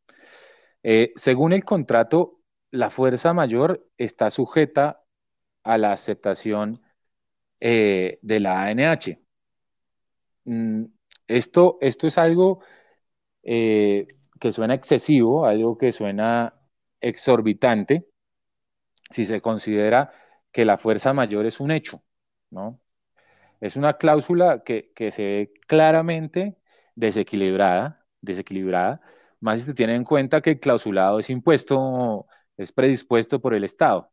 eh, 0.83 1.11
según 1.15 1.53
el 1.53 1.63
contrato, 1.63 2.39
la 2.71 2.89
fuerza 2.89 3.33
mayor 3.33 3.87
está 3.97 4.29
sujeta 4.29 5.03
a 5.63 5.77
la 5.77 5.91
aceptación 5.91 6.81
eh, 7.59 8.19
de 8.21 8.39
la 8.39 8.63
ANH. 8.63 9.19
Mm, 10.45 10.85
esto, 11.27 11.77
esto 11.81 12.07
es 12.07 12.17
algo 12.17 12.63
eh, 13.43 14.07
que 14.39 14.51
suena 14.51 14.73
excesivo, 14.75 15.45
algo 15.45 15.77
que 15.77 15.91
suena 15.91 16.53
exorbitante, 17.01 18.07
si 19.09 19.25
se 19.25 19.41
considera 19.41 20.11
que 20.51 20.65
la 20.65 20.77
fuerza 20.77 21.13
mayor 21.13 21.45
es 21.45 21.59
un 21.59 21.71
hecho, 21.71 22.03
¿no? 22.49 22.81
Es 23.61 23.77
una 23.77 23.97
cláusula 23.97 24.63
que, 24.63 24.91
que 24.95 25.11
se 25.11 25.23
ve 25.23 25.53
claramente 25.67 26.57
desequilibrada, 26.95 28.05
desequilibrada, 28.21 29.01
más 29.39 29.61
si 29.61 29.67
se 29.67 29.73
tiene 29.73 29.95
en 29.95 30.03
cuenta 30.03 30.41
que 30.41 30.51
el 30.51 30.59
clausulado 30.59 31.19
es 31.19 31.29
impuesto, 31.29 32.27
es 32.57 32.71
predispuesto 32.71 33.39
por 33.41 33.53
el 33.53 33.63
Estado. 33.63 34.11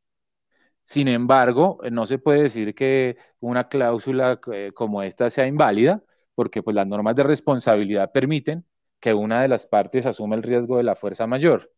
Sin 0.83 1.09
embargo, 1.09 1.81
no 1.91 2.07
se 2.07 2.19
puede 2.19 2.43
decir 2.43 2.75
que 2.75 3.17
una 3.41 3.69
cláusula 3.69 4.41
eh, 4.53 4.73
como 4.75 5.03
esta 5.03 5.31
sea 5.31 5.47
inválida, 5.47 6.03
porque 6.35 6.63
pues, 6.63 6.75
las 6.77 6.87
normas 6.87 7.17
de 7.17 7.23
responsabilidad 7.25 8.13
permiten 8.13 8.65
que 9.03 9.15
una 9.15 9.43
de 9.43 9.49
las 9.49 9.67
partes 9.67 10.07
asuma 10.07 10.37
el 10.37 10.45
riesgo 10.45 10.77
de 10.79 10.85
la 10.85 10.95
fuerza 10.95 11.27
mayor. 11.27 11.73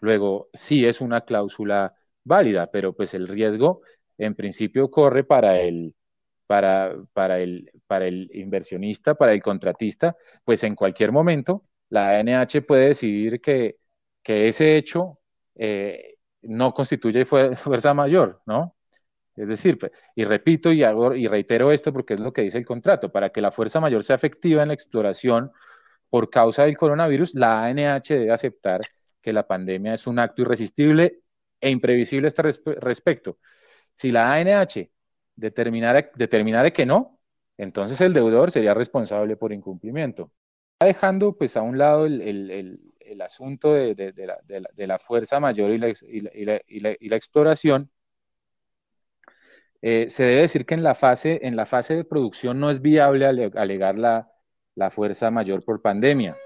Luego, 0.00 0.50
sí 0.54 0.84
es 0.86 1.00
una 1.00 1.22
cláusula 1.22 1.94
válida, 2.24 2.70
pero 2.72 2.94
pues 2.94 3.14
el 3.14 3.28
riesgo 3.28 3.82
en 4.18 4.34
principio 4.34 4.90
corre 4.90 5.24
para 5.24 5.60
el, 5.60 5.94
para, 6.46 6.96
para, 7.12 7.38
el, 7.40 7.70
para 7.86 8.06
el 8.06 8.28
inversionista, 8.34 9.14
para 9.14 9.32
el 9.34 9.42
contratista, 9.42 10.16
pues 10.44 10.64
en 10.64 10.74
cualquier 10.74 11.12
momento 11.12 11.64
la 11.90 12.18
ANH 12.18 12.62
puede 12.62 12.88
decidir 12.88 13.40
que, 13.40 13.76
que 14.22 14.48
ese 14.48 14.76
hecho 14.76 15.20
eh, 15.54 16.16
no 16.42 16.74
constituye 16.74 17.24
fuerza 17.24 17.94
mayor, 17.94 18.42
¿no? 18.46 18.74
Es 19.36 19.48
decir, 19.48 19.78
y 20.16 20.24
repito 20.24 20.72
y, 20.72 20.82
hago, 20.84 21.14
y 21.14 21.28
reitero 21.28 21.72
esto 21.72 21.92
porque 21.92 22.14
es 22.14 22.20
lo 22.20 22.32
que 22.32 22.42
dice 22.42 22.58
el 22.58 22.66
contrato, 22.66 23.12
para 23.12 23.30
que 23.30 23.40
la 23.40 23.52
fuerza 23.52 23.80
mayor 23.80 24.02
sea 24.04 24.16
efectiva 24.16 24.62
en 24.62 24.68
la 24.68 24.74
exploración 24.74 25.52
por 26.14 26.30
causa 26.30 26.62
del 26.62 26.76
coronavirus, 26.76 27.34
la 27.34 27.64
ANH 27.64 28.14
debe 28.14 28.30
aceptar 28.30 28.82
que 29.20 29.32
la 29.32 29.48
pandemia 29.48 29.94
es 29.94 30.06
un 30.06 30.20
acto 30.20 30.42
irresistible 30.42 31.22
e 31.60 31.70
imprevisible 31.70 32.28
a 32.28 32.28
este 32.28 32.42
respecto. 32.80 33.38
Si 33.94 34.12
la 34.12 34.32
ANH 34.32 34.92
determinara, 35.34 36.08
determinara 36.14 36.70
que 36.70 36.86
no, 36.86 37.18
entonces 37.58 38.00
el 38.00 38.14
deudor 38.14 38.52
sería 38.52 38.74
responsable 38.74 39.36
por 39.36 39.52
incumplimiento. 39.52 40.30
Dejando 40.78 41.36
pues 41.36 41.56
a 41.56 41.62
un 41.62 41.78
lado 41.78 42.06
el, 42.06 42.20
el, 42.20 42.94
el, 43.00 43.20
asunto 43.20 43.72
de, 43.72 43.96
de, 43.96 44.12
la, 44.24 44.38
de, 44.72 44.86
la, 44.86 45.00
fuerza 45.00 45.40
mayor 45.40 45.72
y 45.72 45.78
la, 45.78 45.88
y 45.88 46.44
la, 46.44 46.60
y 47.00 47.08
la 47.08 47.16
exploración, 47.16 47.90
eh, 49.82 50.08
se 50.08 50.22
debe 50.22 50.42
decir 50.42 50.64
que 50.64 50.74
en 50.74 50.84
la, 50.84 50.94
fase, 50.94 51.40
en 51.42 51.56
la 51.56 51.66
fase 51.66 51.96
de 51.96 52.04
producción 52.04 52.60
no 52.60 52.70
es 52.70 52.80
viable 52.80 53.26
alegar 53.26 53.96
la, 53.96 54.30
la 54.74 54.90
fuerza 54.90 55.30
mayor 55.30 55.64
por 55.64 55.80
pandemia. 55.80 56.36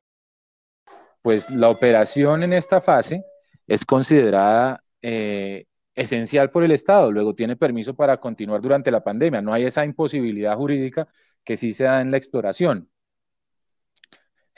Pues 1.22 1.50
la 1.50 1.68
operación 1.68 2.42
en 2.42 2.52
esta 2.52 2.80
fase 2.80 3.24
es 3.66 3.84
considerada 3.84 4.82
eh, 5.02 5.66
esencial 5.94 6.50
por 6.50 6.64
el 6.64 6.72
Estado, 6.72 7.10
luego 7.10 7.34
tiene 7.34 7.56
permiso 7.56 7.94
para 7.94 8.18
continuar 8.18 8.60
durante 8.60 8.90
la 8.90 9.02
pandemia. 9.02 9.42
No 9.42 9.52
hay 9.52 9.64
esa 9.64 9.84
imposibilidad 9.84 10.56
jurídica 10.56 11.08
que 11.44 11.56
sí 11.56 11.72
se 11.72 11.84
da 11.84 12.00
en 12.00 12.10
la 12.10 12.16
exploración. 12.18 12.88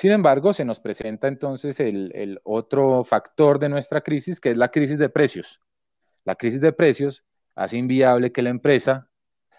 Sin 0.00 0.12
embargo, 0.12 0.52
se 0.54 0.64
nos 0.64 0.80
presenta 0.80 1.28
entonces 1.28 1.78
el, 1.78 2.40
otro 2.44 3.04
factor 3.04 3.58
de 3.58 3.68
nuestra 3.68 4.00
crisis, 4.00 4.40
que 4.40 4.50
es 4.50 4.56
la 4.56 4.70
crisis 4.70 4.98
de 4.98 5.10
precios. 5.10 5.60
La 6.24 6.36
crisis 6.36 6.60
de 6.60 6.72
precios 6.72 7.24
hace 7.54 7.76
inviable 7.76 8.32
que 8.32 8.40
la 8.40 8.50
empresa, 8.50 9.10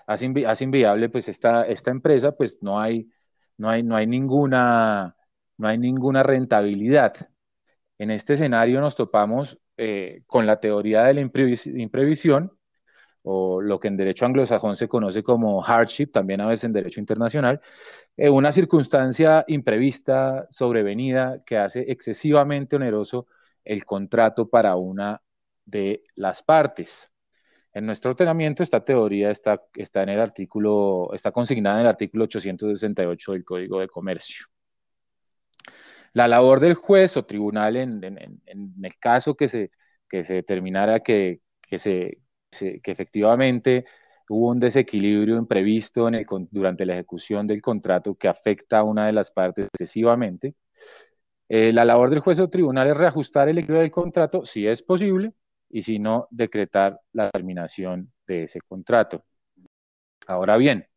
hace, 0.08 0.26
inviable 0.26 1.10
pues 1.10 1.30
esta, 1.30 1.64
esta 1.64 1.92
empresa, 1.92 2.32
pues 2.32 2.58
no 2.62 2.80
hay, 2.80 3.08
no 3.62 3.70
hay, 3.70 3.84
no 3.84 3.96
hay 3.96 4.08
ninguna, 4.08 5.16
no 5.58 5.68
hay 5.68 5.78
ninguna 5.78 6.24
rentabilidad. 6.24 7.14
En 8.00 8.10
este 8.10 8.34
escenario 8.34 8.82
nos 8.82 8.96
topamos 8.96 9.60
eh, 9.78 10.24
con 10.26 10.48
la 10.48 10.60
teoría 10.60 11.04
de 11.04 11.14
la 11.14 11.22
imprevisión, 11.22 12.58
o 13.22 13.62
lo 13.62 13.80
que 13.80 13.88
en 13.90 13.98
derecho 13.98 14.26
anglosajón 14.26 14.76
se 14.76 14.88
conoce 14.88 15.22
como 15.22 15.62
hardship, 15.62 16.08
también 16.08 16.42
a 16.42 16.48
veces 16.48 16.64
en 16.64 16.74
derecho 16.74 17.00
internacional, 17.00 17.62
eh, 18.18 18.32
una 18.32 18.52
circunstancia 18.52 19.46
imprevista, 19.48 20.48
sobrevenida, 20.50 21.44
que 21.46 21.58
hace 21.58 21.82
excesivamente 21.92 22.78
oneroso 22.78 23.28
el 23.64 23.86
contrato 23.86 24.50
para 24.50 24.76
una 24.76 25.22
de 25.66 26.04
las 26.16 26.42
partes. 26.42 27.12
En 27.74 27.86
nuestro 27.86 28.12
ordenamiento 28.12 28.64
esta 28.64 28.84
teoría 28.84 29.32
está, 29.32 29.64
está 29.76 30.04
en 30.04 30.10
el 30.10 30.20
artículo, 30.20 31.10
está 31.14 31.32
consignada 31.32 31.78
en 31.78 31.82
el 31.82 31.88
artículo 31.88 32.26
868 32.26 33.32
del 33.32 33.46
Código 33.46 33.80
de 33.80 33.88
Comercio. 33.88 34.48
La 36.14 36.28
labor 36.28 36.60
del 36.60 36.76
juez 36.76 37.16
o 37.16 37.24
tribunal 37.24 37.78
en, 37.78 38.04
el 38.04 38.98
caso 39.00 39.36
que 39.36 39.48
se, 39.48 39.72
que 40.10 40.26
se 40.26 40.34
determinara 40.36 41.00
que, 41.00 41.40
que, 41.62 41.78
se, 41.78 42.22
que 42.52 42.92
efectivamente 42.92 43.86
hubo 44.28 44.50
un 44.50 44.60
desequilibrio 44.60 45.38
imprevisto 45.38 46.10
durante 46.52 46.86
la 46.86 46.94
ejecución 46.94 47.48
del 47.48 47.62
contrato 47.62 48.16
que 48.16 48.28
afecta 48.28 48.80
a 48.80 48.84
una 48.84 49.06
de 49.06 49.14
las 49.14 49.32
partes 49.32 49.68
excesivamente, 49.68 50.56
eh, 51.48 51.72
la 51.74 51.86
labor 51.86 52.10
del 52.10 52.20
juez 52.20 52.40
o 52.40 52.50
tribunal 52.50 52.88
es 52.90 52.98
reajustar 52.98 53.50
el 53.50 53.58
equilibrio 53.58 53.82
del 53.82 53.92
contrato 53.92 54.46
si 54.46 54.68
es 54.68 54.84
posible 54.84 55.34
y 55.72 55.82
si 55.82 56.00
no, 56.00 56.28
decretar 56.32 57.00
la 57.14 57.30
terminación 57.30 58.12
de 58.28 58.44
ese 58.44 58.62
contrato. 58.62 59.24
Ahora 60.28 60.58
bien, 60.58 60.88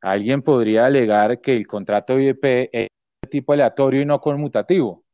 alguien 0.00 0.42
podría 0.42 0.86
alegar 0.86 1.40
que 1.40 1.52
el 1.52 1.66
contrato 1.66 2.18
IEP 2.18 2.70
es 2.72 2.88
tipo 3.30 3.52
aleatorio 3.52 4.02
y 4.02 4.06
no 4.06 4.20
conmutativo. 4.20 5.04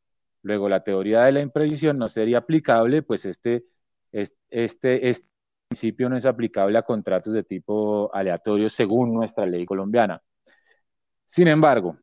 Luego, 0.43 0.69
la 0.69 0.83
teoría 0.83 1.25
de 1.25 1.33
la 1.33 1.41
imprevisión 1.41 1.99
no 1.99 2.09
sería 2.09 2.39
aplicable, 2.39 3.03
pues 3.03 3.25
este, 3.27 3.65
este, 4.13 5.09
este 5.09 5.27
principio 5.69 6.09
no 6.09 6.17
es 6.17 6.27
aplicable 6.27 6.79
a 6.79 6.83
contratos 6.83 7.33
de 7.33 7.45
tipo 7.45 8.11
aleatorio 8.15 8.69
según 8.69 9.15
nuestra 9.15 9.47
ley 9.47 9.65
colombiana. 9.65 10.23
Sin 11.27 11.47
embargo, 11.49 11.97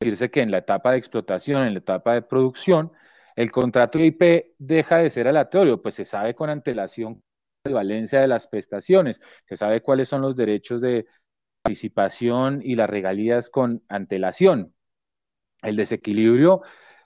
decirse 0.00 0.30
que 0.30 0.40
en 0.40 0.50
la 0.50 0.58
etapa 0.58 0.92
de 0.92 0.98
explotación, 0.98 1.66
en 1.66 1.74
la 1.74 1.80
etapa 1.80 2.14
de 2.14 2.22
producción, 2.22 2.92
el 3.36 3.50
contrato 3.50 3.98
IP 3.98 4.54
deja 4.58 4.98
de 4.98 5.10
ser 5.10 5.28
aleatorio, 5.28 5.80
pues 5.80 5.94
se 5.94 6.04
sabe 6.04 6.34
con 6.34 6.50
antelación 6.50 7.22
la 7.64 7.74
valencia 7.74 8.20
de 8.20 8.28
las 8.28 8.48
prestaciones, 8.48 9.20
se 9.46 9.56
sabe 9.56 9.82
cuáles 9.82 10.08
son 10.08 10.22
los 10.22 10.36
derechos 10.36 10.80
de 10.80 11.06
participación 11.62 12.60
y 12.62 12.74
las 12.74 12.90
regalías 12.90 13.50
con 13.50 13.82
antelación. 13.88 14.74
El 15.62 15.76
desequilibrio, 15.76 16.62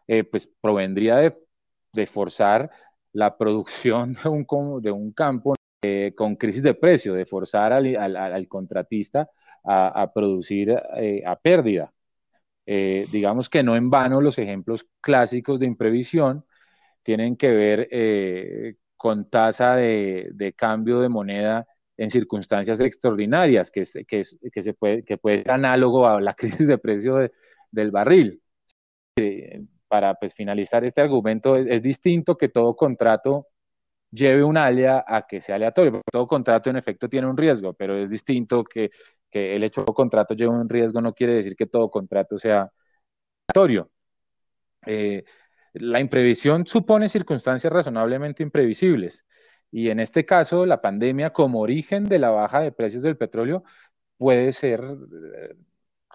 eh, 0.07 0.25
pues, 0.25 0.49
provendría 0.61 1.17
de, 1.17 2.07
forzar 2.07 2.71
la 3.12 3.37
producción 3.39 4.15
de 4.23 4.29
un, 4.29 4.83
de 4.83 4.91
un 4.91 5.12
campo 5.12 5.55
eh, 5.83 6.15
con 6.17 6.37
crisis 6.37 6.62
de 6.62 6.75
precio, 6.75 7.15
de 7.15 7.27
forzar 7.27 7.73
al, 7.73 8.49
contratista 8.49 9.29
a, 9.65 10.11
producir 10.15 10.71
eh, 10.97 11.23
a 11.27 11.37
pérdida. 11.37 11.93
Digamos 12.67 13.49
que 13.49 13.63
no 13.63 13.77
en 13.77 13.91
vano 13.91 14.21
los 14.21 14.39
ejemplos 14.39 14.89
clásicos 15.01 15.61
de 15.61 15.67
imprevisión 15.67 16.45
tienen 17.03 17.37
que 17.37 17.51
ver 17.51 17.89
con 18.97 19.31
tasa 19.31 19.77
de, 19.77 20.55
cambio 20.57 21.01
de 21.01 21.09
moneda 21.09 21.67
en 21.97 22.11
circunstancias 22.11 22.81
extraordinarias, 22.81 23.71
que, 23.71 23.85
que, 24.07 24.23
que, 24.53 24.63
se 24.63 24.75
puede, 24.75 25.05
que 25.05 25.17
puede 25.17 25.39
ser 25.39 25.51
análogo 25.53 26.07
a 26.07 26.21
la 26.21 26.35
crisis 26.35 26.67
de 26.67 26.79
precio 26.79 27.31
del 27.71 27.91
barril. 27.91 28.43
Eh, 29.19 29.63
para 29.89 30.15
pues, 30.15 30.35
finalizar 30.35 30.85
este 30.85 31.01
argumento, 31.01 31.57
es, 31.57 31.83
distinto 31.83 32.37
que 32.37 32.49
todo 32.49 32.77
contrato 32.77 33.49
lleve 34.11 34.45
un 34.45 34.57
alia 34.57 35.05
a 35.07 35.27
que 35.27 35.41
sea 35.41 35.57
aleatorio, 35.57 35.93
porque 35.93 36.11
todo 36.13 36.27
contrato 36.27 36.71
en 36.71 36.77
efecto 36.77 37.09
tiene 37.09 37.27
un 37.27 37.37
riesgo, 37.37 37.75
pero 37.75 37.97
es 37.97 38.11
distinto 38.11 38.65
que, 38.65 38.91
que 39.31 39.55
el 39.57 39.65
hecho 39.65 39.85
de 39.85 39.93
contrato 39.93 40.35
lleve 40.35 40.51
un 40.51 40.69
riesgo 40.69 41.01
no 41.01 41.15
quiere 41.15 41.35
decir 41.35 41.57
que 41.57 41.67
todo 41.67 41.91
contrato 41.91 42.39
sea 42.39 42.71
aleatorio. 43.49 43.91
Eh, 44.87 45.25
la 45.75 46.01
imprevisión 46.01 46.67
supone 46.67 47.09
circunstancias 47.09 47.73
razonablemente 47.73 48.43
imprevisibles 48.43 49.25
y 49.71 49.91
en 49.91 50.01
este 50.01 50.25
caso, 50.25 50.67
la 50.67 50.81
pandemia 50.81 51.33
como 51.33 51.61
origen 51.61 52.05
de 52.07 52.19
la 52.19 52.31
baja 52.31 52.61
de 52.61 52.73
precios 52.73 53.03
del 53.03 53.17
petróleo 53.17 53.65
puede 54.17 54.53
ser 54.53 54.81
eh, 54.83 55.55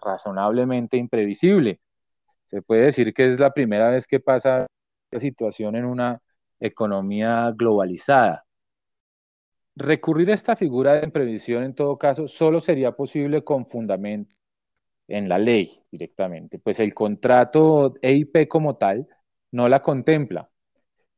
razonablemente 0.01 0.97
imprevisible. 0.97 1.79
Se 2.45 2.61
puede 2.61 2.83
decir 2.85 3.13
que 3.13 3.27
es 3.27 3.39
la 3.39 3.53
primera 3.53 3.91
vez 3.91 4.07
que 4.07 4.19
pasa 4.19 4.67
esta 5.11 5.19
situación 5.21 5.75
en 5.75 5.85
una 5.85 6.21
economía 6.59 7.53
globalizada. 7.55 8.45
Recurrir 9.75 10.31
a 10.31 10.33
esta 10.33 10.55
figura 10.55 10.93
de 10.95 11.05
imprevisión 11.05 11.63
en 11.63 11.73
todo 11.75 11.97
caso 11.97 12.27
solo 12.27 12.59
sería 12.59 12.91
posible 12.91 13.43
con 13.43 13.65
fundamento 13.67 14.35
en 15.07 15.29
la 15.29 15.37
ley 15.37 15.83
directamente, 15.91 16.59
pues 16.59 16.79
el 16.79 16.93
contrato 16.93 17.95
EIP 18.01 18.47
como 18.47 18.77
tal 18.77 19.07
no 19.51 19.67
la 19.69 19.81
contempla, 19.81 20.49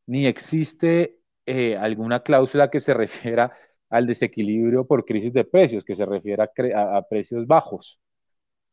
ni 0.08 0.26
existe 0.28 1.20
eh, 1.46 1.76
alguna 1.78 2.22
cláusula 2.24 2.70
que 2.70 2.80
se 2.80 2.94
refiera 2.94 3.54
al 3.90 4.08
desequilibrio 4.08 4.86
por 4.88 5.06
crisis 5.06 5.34
de 5.34 5.46
precios, 5.46 5.84
que 5.86 5.96
se 5.96 6.06
refiera 6.06 6.50
a, 6.76 7.02
precios 7.08 7.46
bajos. 7.46 8.00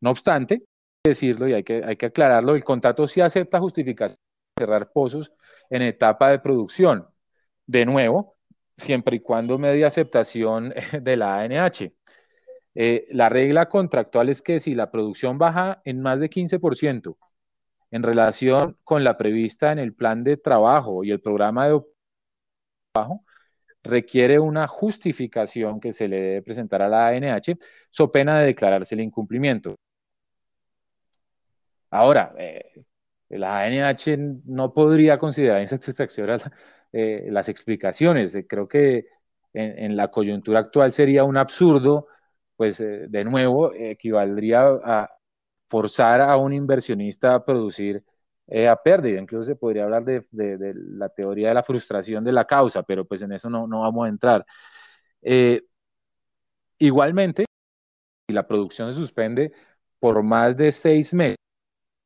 No 0.00 0.10
obstante, 0.10 0.54
hay 0.54 0.60
que 1.04 1.10
decirlo 1.10 1.48
y 1.48 1.54
hay 1.54 1.64
que, 1.64 1.82
hay 1.84 1.96
que 1.96 2.06
aclararlo, 2.06 2.54
el 2.54 2.64
contrato 2.64 3.06
sí 3.06 3.20
acepta 3.20 3.60
justificación 3.60 4.18
de 4.56 4.64
cerrar 4.64 4.90
pozos 4.92 5.32
en 5.68 5.82
etapa 5.82 6.30
de 6.30 6.38
producción. 6.38 7.06
De 7.66 7.84
nuevo, 7.84 8.36
siempre 8.80 9.16
y 9.16 9.20
cuando 9.20 9.58
media 9.58 9.86
aceptación 9.88 10.74
de 11.02 11.16
la 11.16 11.40
ANH. 11.40 11.92
Eh, 12.74 13.06
la 13.10 13.28
regla 13.28 13.68
contractual 13.68 14.28
es 14.28 14.42
que 14.42 14.60
si 14.60 14.74
la 14.74 14.90
producción 14.90 15.38
baja 15.38 15.80
en 15.84 16.00
más 16.02 16.20
de 16.20 16.30
15% 16.30 17.16
en 17.90 18.02
relación 18.02 18.76
con 18.84 19.04
la 19.04 19.16
prevista 19.16 19.72
en 19.72 19.78
el 19.80 19.94
plan 19.94 20.24
de 20.24 20.36
trabajo 20.36 21.04
y 21.04 21.10
el 21.10 21.20
programa 21.20 21.68
de 21.68 21.80
trabajo, 22.92 23.24
requiere 23.82 24.38
una 24.38 24.66
justificación 24.66 25.80
que 25.80 25.92
se 25.92 26.08
le 26.08 26.20
debe 26.20 26.42
presentar 26.42 26.82
a 26.82 26.88
la 26.88 27.08
ANH, 27.08 27.58
so 27.90 28.10
pena 28.12 28.40
de 28.40 28.46
declararse 28.46 28.94
el 28.94 29.02
incumplimiento. 29.02 29.76
Ahora, 31.90 32.32
eh, 32.38 32.84
la 33.28 33.60
ANH 33.64 34.16
no 34.44 34.72
podría 34.72 35.18
considerar 35.18 35.60
insatisfactorias 35.60 36.42
eh, 36.92 37.29
las 37.31 37.48
explicaciones. 37.48 38.37
Creo 38.48 38.68
que 38.68 39.07
en, 39.53 39.96
la 39.96 40.09
coyuntura 40.09 40.61
actual 40.61 40.92
sería 40.92 41.24
un 41.24 41.37
absurdo, 41.37 42.07
pues 42.57 42.81
eh, 42.81 43.07
de 43.09 43.24
nuevo 43.24 43.72
equivaldría 43.74 44.68
a 44.85 45.11
forzar 45.68 46.20
a 46.20 46.37
un 46.37 46.53
inversionista 46.53 47.35
a 47.35 47.44
producir 47.44 48.05
eh, 48.50 48.68
a 48.68 48.76
pérdida. 48.76 49.20
Incluso 49.20 49.44
se 49.44 49.57
podría 49.57 49.85
hablar 49.85 50.05
de, 50.05 50.24
la 50.74 51.09
teoría 51.09 51.48
de 51.48 51.55
la 51.55 51.62
frustración 51.62 52.24
de 52.24 52.33
la 52.33 52.44
causa, 52.46 52.83
pero 52.83 53.05
pues 53.05 53.22
en 53.22 53.33
eso 53.33 53.48
no, 53.48 53.66
vamos 53.68 54.07
a 54.07 54.09
entrar. 54.09 54.44
Eh, 55.22 55.62
igualmente, 56.79 57.44
si 58.29 58.35
la 58.35 58.46
producción 58.46 58.92
se 58.92 59.00
suspende 59.00 59.53
por 60.00 60.22
más 60.22 60.57
de 60.57 60.72
seis 60.72 61.14
meses, 61.14 61.37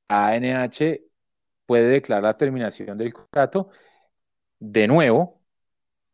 ANH 0.09 1.01
puede 1.67 1.89
declarar 1.89 2.25
la 2.25 2.37
terminación 2.37 2.99
del 2.99 3.13
contrato 3.15 3.71
de 4.71 4.89
nuevo, 4.89 5.41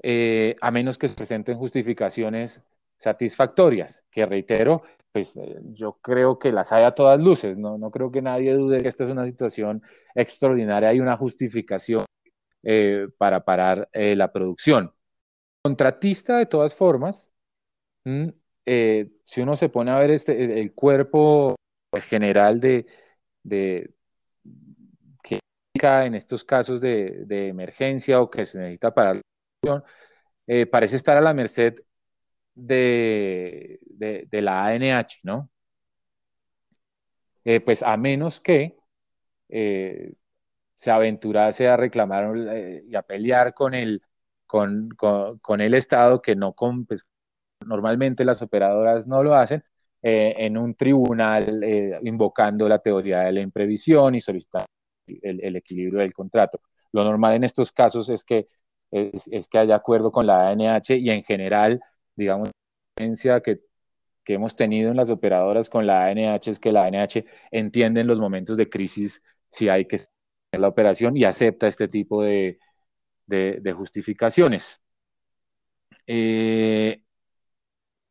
eh, 0.03 0.57
a 0.61 0.71
menos 0.71 0.99
que 0.99 1.09
se 1.09 1.15
presenten 1.15 1.57
justificaciones 1.57 2.63
satisfactorias, 2.97 4.05
que 4.11 4.27
reitero, 4.27 4.83
pues 5.13 5.37
eh, 5.37 5.61
yo 5.73 5.99
creo 6.03 6.39
que 6.39 6.53
las 6.53 6.73
hay 6.73 6.85
a 6.85 6.93
todas 6.93 7.21
luces, 7.21 7.57
¿no? 7.57 7.79
no 7.79 7.91
creo 7.91 8.11
que 8.11 8.23
nadie 8.23 8.55
dude 8.55 8.83
que 8.83 8.89
esta 8.89 9.05
es 9.05 9.11
una 9.11 9.25
situación 9.25 9.83
extraordinaria, 10.15 10.89
hay 10.89 11.01
una 11.01 11.17
justificación 11.17 12.05
eh, 12.63 13.09
para 13.19 13.45
parar 13.45 13.89
la 13.93 14.33
producción. 14.33 14.93
Contratista, 15.63 16.39
de 16.39 16.47
todas 16.47 16.75
formas, 16.75 17.29
mm, 18.05 18.29
si 19.23 19.41
uno 19.41 19.57
se 19.57 19.69
pone 19.69 19.91
a 19.91 19.99
ver 19.99 20.11
este, 20.11 20.61
el, 20.61 20.73
cuerpo 20.75 21.57
general 22.09 22.61
de, 22.61 22.87
en 25.83 26.15
estos 26.15 26.45
casos 26.45 26.81
de, 26.81 27.49
emergencia 27.49 28.21
o 28.21 28.31
que 28.31 28.47
se 28.47 28.59
necesita 28.59 28.93
para 28.93 29.15
la 29.15 29.21
producción, 29.61 29.85
parece 30.71 30.97
estar 30.97 31.17
a 31.17 31.21
la 31.21 31.35
merced 31.35 31.77
de, 32.55 34.29
la 34.33 34.67
ANH, 34.67 35.21
¿no? 35.23 35.51
Eh, 37.45 37.61
pues 37.61 37.83
a 37.83 37.97
menos 37.97 38.41
que 38.41 38.77
eh, 39.49 40.15
se 40.75 40.91
aventurase 40.91 41.69
a 41.69 41.77
reclamar 41.77 42.33
eh, 42.37 42.83
y 42.87 42.95
a 42.95 43.03
pelear 43.03 43.55
con 43.55 43.75
el, 43.75 44.03
con, 44.47 44.91
con, 44.91 45.61
el 45.61 45.75
Estado, 45.75 46.21
que 46.21 46.37
no 46.37 46.55
pues, 46.87 47.07
normalmente 47.67 48.25
las 48.25 48.43
operadoras 48.43 49.07
no 49.07 49.23
lo 49.23 49.35
hacen, 49.35 49.65
en 50.03 50.57
un 50.57 50.75
tribunal 50.75 51.63
invocando 52.03 52.67
la 52.69 52.79
teoría 52.79 53.21
de 53.21 53.33
la 53.33 53.41
imprevisión 53.41 54.15
y 54.15 54.21
solicitando 54.21 54.67
el, 55.23 55.57
equilibrio 55.57 56.01
del 56.01 56.13
contrato. 56.13 56.61
Lo 56.93 57.05
normal 57.05 57.35
en 57.37 57.45
estos 57.45 57.73
casos 57.73 58.09
es 58.09 58.25
que, 58.25 58.49
es, 58.91 59.49
que 59.49 59.59
haya 59.59 59.77
acuerdo 59.77 60.13
con 60.13 60.27
la 60.27 60.49
ANH 60.51 60.97
y 60.97 61.11
en 61.11 61.25
general 61.25 61.81
digamos, 62.21 62.51
la 62.97 63.41
que, 63.41 63.61
que 64.25 64.35
hemos 64.35 64.57
tenido 64.57 64.91
en 64.91 64.97
las 64.97 65.11
operadoras 65.11 65.71
con 65.71 65.87
la 65.87 66.07
ANH 66.07 66.51
es 66.51 66.61
que 66.61 66.73
la 66.73 66.85
ANH 66.85 67.25
entiende 67.51 68.01
en 68.03 68.07
los 68.07 68.21
momentos 68.21 68.57
de 68.57 68.69
crisis 68.69 69.23
si 69.49 69.69
hay 69.69 69.87
que 69.87 69.97
hacer 69.97 70.11
la 70.53 70.69
operación 70.69 71.17
y 71.17 71.25
acepta 71.25 71.69
este 71.69 71.89
tipo 71.89 72.23
de, 72.23 72.59
de, 73.27 73.73
justificaciones. 73.73 74.81
Eh, 76.07 77.03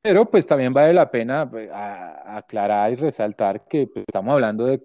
pero 0.02 0.30
pues 0.30 0.48
también 0.48 0.74
vale 0.74 0.94
la 0.94 1.12
pena 1.12 1.50
pues, 1.50 1.70
aclarar 1.72 2.92
y 2.92 2.96
resaltar 2.96 3.66
que 3.68 3.88
pues, 3.88 4.06
estamos 4.08 4.34
hablando 4.34 4.66
de 4.66 4.82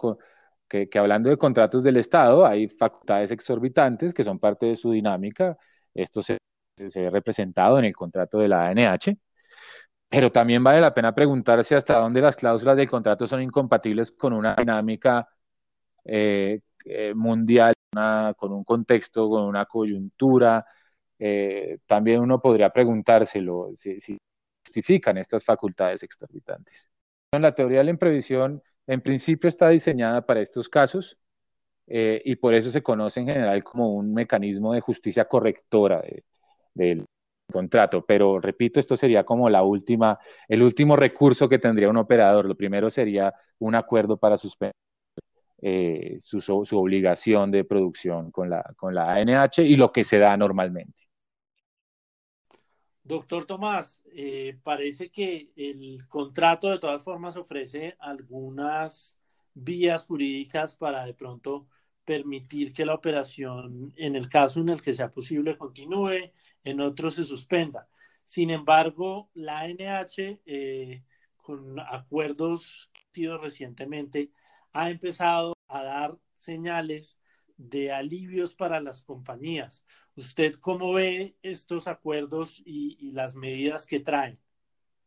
que, 0.90 0.98
hablando 0.98 1.30
de 1.30 1.36
contratos 1.36 1.82
del 1.84 1.96
Estado 1.96 2.46
hay 2.46 2.68
facultades 2.68 3.30
exorbitantes 3.30 4.14
que 4.14 4.24
son 4.24 4.38
parte 4.38 4.66
de 4.66 4.76
su 4.76 4.90
dinámica. 4.92 5.56
Esto 5.94 6.22
se 6.22 6.38
se 6.76 7.00
ve 7.00 7.10
representado 7.10 7.78
en 7.78 7.84
el 7.86 7.94
contrato 7.94 8.38
de 8.38 8.48
la 8.48 8.66
ANH, 8.68 9.16
pero 10.08 10.30
también 10.32 10.62
vale 10.64 10.80
la 10.80 10.94
pena 10.94 11.14
preguntarse 11.14 11.76
hasta 11.76 11.98
dónde 11.98 12.20
las 12.20 12.36
cláusulas 12.36 12.76
del 12.76 12.90
contrato 12.90 13.26
son 13.26 13.42
incompatibles 13.42 14.12
con 14.12 14.32
una 14.32 14.54
dinámica 14.54 15.28
eh, 16.04 16.60
eh, 16.84 17.14
mundial, 17.14 17.74
con 18.36 18.52
un 18.52 18.64
contexto, 18.64 19.28
con 19.28 19.44
una 19.44 19.66
coyuntura. 19.66 20.66
Eh, 21.18 21.78
también 21.86 22.20
uno 22.20 22.40
podría 22.40 22.70
preguntárselo 22.70 23.70
si, 23.74 24.00
si, 24.00 24.18
justifican 24.66 25.18
estas 25.18 25.44
facultades 25.44 26.02
exorbitantes. 26.02 26.90
La 27.32 27.52
teoría 27.52 27.78
de 27.78 27.84
la 27.84 27.90
imprevisión 27.90 28.62
en 28.86 29.00
principio 29.00 29.48
está 29.48 29.68
diseñada 29.68 30.24
para 30.26 30.40
estos 30.40 30.68
casos 30.68 31.18
y 31.86 32.36
por 32.36 32.54
eso 32.54 32.70
se 32.70 32.82
conoce 32.82 33.20
en 33.20 33.28
general 33.28 33.62
como 33.62 33.94
un 33.94 34.14
mecanismo 34.14 34.72
de 34.72 34.80
justicia 34.80 35.26
correctora, 35.26 36.00
de, 36.00 36.24
del 36.74 37.04
contrato. 37.50 38.04
Pero 38.06 38.40
repito, 38.40 38.80
esto 38.80 38.96
sería 38.96 39.24
como 39.24 39.48
la 39.48 39.62
última, 39.62 40.18
el 40.48 40.62
último 40.62 40.96
recurso 40.96 41.48
que 41.48 41.58
tendría 41.58 41.88
un 41.90 41.96
operador. 41.96 42.46
Lo 42.46 42.56
primero 42.56 42.90
sería 42.90 43.32
un 43.58 43.74
acuerdo 43.74 44.16
para 44.16 44.36
suspender 44.36 44.74
eh, 45.62 46.16
su, 46.20 46.40
su, 46.40 46.78
obligación 46.78 47.50
de 47.50 47.64
producción 47.64 48.30
con 48.30 48.50
la, 48.50 48.62
con 48.76 48.94
la 48.94 49.14
ANH 49.14 49.62
y 49.62 49.76
lo 49.76 49.92
que 49.92 50.04
se 50.04 50.18
da 50.18 50.36
normalmente. 50.36 51.04
Doctor 53.04 53.44
Tomás, 53.44 54.00
eh, 54.06 54.58
parece 54.62 55.10
que 55.10 55.52
el 55.56 56.08
contrato 56.08 56.70
de 56.70 56.78
todas 56.78 57.02
formas 57.02 57.36
ofrece 57.36 57.96
algunas 58.00 59.18
vías 59.52 60.06
jurídicas 60.06 60.74
para 60.74 61.04
de 61.04 61.12
pronto 61.12 61.68
permitir 62.04 62.72
que 62.72 62.86
la 62.86 62.94
operación, 62.94 63.92
en 63.96 64.16
el 64.16 64.28
caso 64.28 64.60
en 64.60 64.70
el 64.70 64.80
que 64.80 64.94
sea 64.94 65.10
posible, 65.12 65.58
continúe, 65.58 66.32
en 66.64 66.80
otro 66.80 67.10
se 67.10 67.24
suspenda. 67.24 67.88
Sin 68.24 68.50
embargo, 68.50 69.30
la 69.34 69.60
ANH, 69.60 70.40
eh, 70.46 71.04
con 71.36 71.78
acuerdos 71.80 72.90
recientemente, 73.40 74.30
ha 74.72 74.90
empezado 74.90 75.54
a 75.68 75.82
dar 75.84 76.18
señales 76.36 77.18
de 77.56 77.92
alivios 77.92 78.54
para 78.54 78.80
las 78.80 79.02
compañías. 79.02 79.86
¿Usted 80.16 80.54
cómo 80.60 80.92
ve 80.92 81.34
estos 81.42 81.88
acuerdos 81.88 82.62
y, 82.64 83.10
las 83.12 83.34
medidas 83.34 83.86
que 83.86 84.00
traen? 84.00 84.38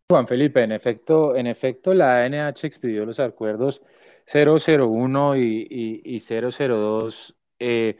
Juan 0.09 0.27
Felipe, 0.27 0.63
en 0.63 0.71
efecto, 0.71 1.35
en 1.35 1.47
efecto, 1.47 1.93
la 1.93 2.23
ANH 2.23 2.65
expidió 2.65 3.05
los 3.05 3.19
acuerdos 3.19 3.81
001 4.25 5.37
y, 5.37 6.01
y, 6.03 6.19
002, 6.19 7.35
eh, 7.59 7.97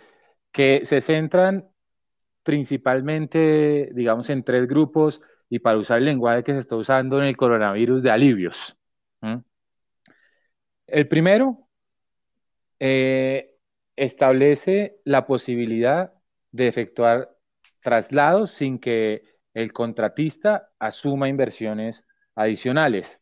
que 0.51 0.85
se 0.85 1.01
centran 1.01 1.69
principalmente, 2.43 3.89
digamos, 3.93 4.29
en 4.29 4.43
tres 4.43 4.67
grupos 4.67 5.21
y 5.49 5.59
para 5.59 5.77
usar 5.77 5.99
el 5.99 6.05
lenguaje 6.05 6.43
que 6.43 6.53
se 6.53 6.59
está 6.59 6.75
usando 6.75 7.19
en 7.19 7.25
el 7.25 7.37
coronavirus 7.37 8.01
de 8.01 8.11
alivios. 8.11 8.77
El 10.87 11.07
primero 11.09 11.67
eh, 12.79 13.57
establece 13.97 15.01
la 15.03 15.25
posibilidad 15.25 16.13
de 16.57 16.67
efectuar 16.67 17.29
traslados 17.81 18.51
sin 18.51 18.79
que 18.79 19.23
el 19.53 19.71
contratista 19.73 20.69
asuma 20.79 21.29
inversiones 21.29 22.05
adicionales. 22.35 23.21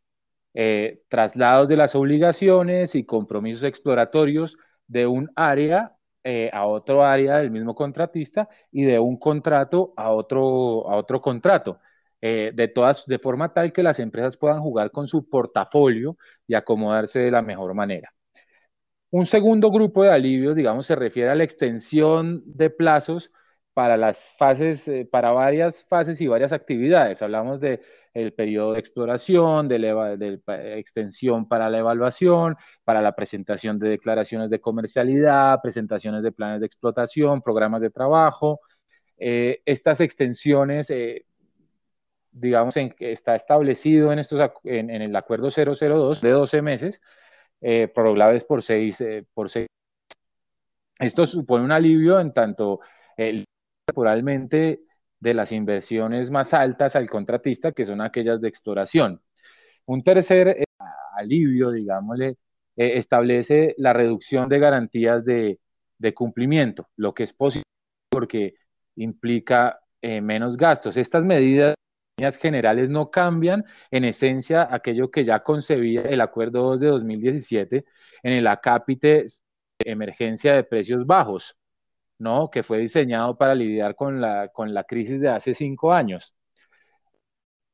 Eh, 0.53 1.01
traslados 1.09 1.67
de 1.67 1.77
las 1.77 1.95
obligaciones 1.95 2.95
y 2.95 3.05
compromisos 3.05 3.63
exploratorios 3.63 4.57
de 4.87 5.05
un 5.05 5.29
área 5.35 5.95
eh, 6.23 6.49
a 6.53 6.65
otro 6.65 7.03
área 7.03 7.37
del 7.37 7.51
mismo 7.51 7.75
contratista 7.75 8.47
y 8.71 8.83
de 8.85 8.97
un 8.99 9.17
contrato 9.19 9.93
a 9.97 10.11
otro, 10.11 10.89
a 10.89 10.95
otro 10.95 11.21
contrato. 11.21 11.79
Eh, 12.21 12.51
de, 12.55 12.67
todas, 12.69 13.05
de 13.05 13.19
forma 13.19 13.53
tal 13.53 13.71
que 13.73 13.83
las 13.83 13.99
empresas 13.99 14.37
puedan 14.37 14.61
jugar 14.61 14.91
con 14.91 15.07
su 15.07 15.29
portafolio 15.29 16.17
y 16.47 16.55
acomodarse 16.55 17.19
de 17.19 17.31
la 17.31 17.41
mejor 17.41 17.73
manera. 17.75 18.13
Un 19.15 19.25
segundo 19.25 19.71
grupo 19.71 20.03
de 20.03 20.11
alivios, 20.11 20.57
digamos, 20.57 20.85
se 20.85 20.93
refiere 20.93 21.29
a 21.29 21.35
la 21.35 21.45
extensión 21.45 22.43
de 22.45 22.69
plazos 22.69 23.31
para 23.73 23.95
las 23.95 24.33
fases, 24.37 24.91
para 25.09 25.31
varias 25.31 25.85
fases 25.85 26.19
y 26.19 26.27
varias 26.27 26.51
actividades. 26.51 27.21
Hablamos 27.21 27.61
de 27.61 27.79
el 28.13 28.33
periodo 28.33 28.73
de 28.73 28.79
exploración, 28.79 29.69
de, 29.69 29.79
de, 30.17 30.79
extensión 30.79 31.47
para 31.47 31.69
la 31.69 31.77
evaluación, 31.77 32.57
para 32.83 33.01
la 33.01 33.15
presentación 33.15 33.79
de 33.79 33.87
declaraciones 33.87 34.49
de 34.49 34.59
comercialidad, 34.59 35.61
presentaciones 35.63 36.21
de 36.21 36.33
planes 36.33 36.59
de 36.59 36.65
explotación, 36.65 37.41
programas 37.41 37.79
de 37.79 37.91
trabajo. 37.91 38.59
Eh, 39.17 39.61
estas 39.65 40.01
extensiones, 40.01 40.89
eh, 40.89 41.25
digamos, 42.33 42.75
en, 42.75 42.93
está 42.99 43.37
establecido 43.37 44.11
en, 44.11 44.19
estos, 44.19 44.41
en, 44.65 44.89
el 44.89 45.15
acuerdo 45.15 45.47
002 45.49 46.19
de 46.19 46.31
12 46.31 46.61
meses, 46.61 47.01
eh, 47.61 47.87
por 47.87 48.61
6 48.61 49.01
eh, 49.01 49.25
por 49.33 49.49
seis. 49.49 49.67
Esto 50.99 51.25
supone 51.25 51.65
un 51.65 51.71
alivio 51.71 52.19
en 52.19 52.33
tanto 52.33 52.79
temporalmente 53.85 54.81
de 55.19 55.33
las 55.33 55.51
inversiones 55.51 56.29
más 56.31 56.53
altas 56.53 56.95
al 56.95 57.09
contratista, 57.09 57.71
que 57.71 57.85
son 57.85 58.01
aquellas 58.01 58.41
de 58.41 58.47
exploración. 58.47 59.21
Un 59.85 60.03
tercer 60.03 60.47
eh, 60.49 60.63
alivio, 61.17 61.71
digámosle, 61.71 62.37
eh, 62.75 62.97
establece 62.97 63.75
la 63.77 63.93
reducción 63.93 64.49
de 64.49 64.59
garantías 64.59 65.25
de, 65.25 65.59
de, 65.97 66.13
cumplimiento, 66.13 66.89
lo 66.95 67.13
que 67.13 67.23
es 67.23 67.33
posible 67.33 67.63
porque 68.09 68.55
implica 68.95 69.79
menos 70.01 70.55
gastos. 70.55 70.97
Estas 70.97 71.25
medidas 71.25 71.73
generales 72.39 72.89
no 72.89 73.11
cambian 73.11 73.65
en 73.91 74.05
esencia 74.05 74.67
aquello 74.71 75.11
que 75.11 75.25
ya 75.25 75.41
concebía 75.43 76.01
el 76.01 76.21
Acuerdo 76.21 76.61
2 76.63 76.79
de 76.79 76.87
2017 76.87 77.85
en 78.23 78.33
el 78.33 78.47
acápite 78.47 79.25
de 79.79 79.91
emergencia 79.91 80.53
de 80.53 80.63
precios 80.63 81.05
bajos, 81.05 81.57
¿no? 82.19 82.49
que 82.49 82.63
fue 82.63 82.79
diseñado 82.79 83.37
para 83.37 83.53
lidiar 83.55 83.95
con 83.95 84.21
la, 84.21 84.47
con 84.49 84.73
la 84.73 84.85
crisis 84.85 85.19
de 85.19 85.29
hace 85.29 85.53
cinco 85.53 85.91
años. 85.91 86.33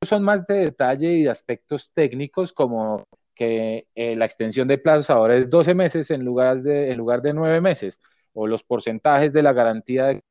Son 0.03 0.23
más 0.23 0.45
de 0.47 0.55
detalle 0.55 1.13
y 1.13 1.23
de 1.23 1.29
aspectos 1.29 1.91
técnicos 1.93 2.51
como 2.51 3.05
que 3.35 3.87
eh, 3.93 4.15
la 4.15 4.25
extensión 4.25 4.67
de 4.67 4.79
plazos 4.79 5.11
ahora 5.11 5.37
es 5.37 5.49
12 5.49 5.75
meses 5.75 6.09
en 6.09 6.25
lugar 6.25 6.61
de, 6.61 6.91
en 6.91 6.97
lugar 6.97 7.21
de 7.21 7.33
9 7.33 7.61
meses, 7.61 7.99
o 8.33 8.47
los 8.47 8.63
porcentajes 8.63 9.31
de 9.33 9.43
la 9.43 9.53
garantía 9.53 10.07
de 10.07 10.21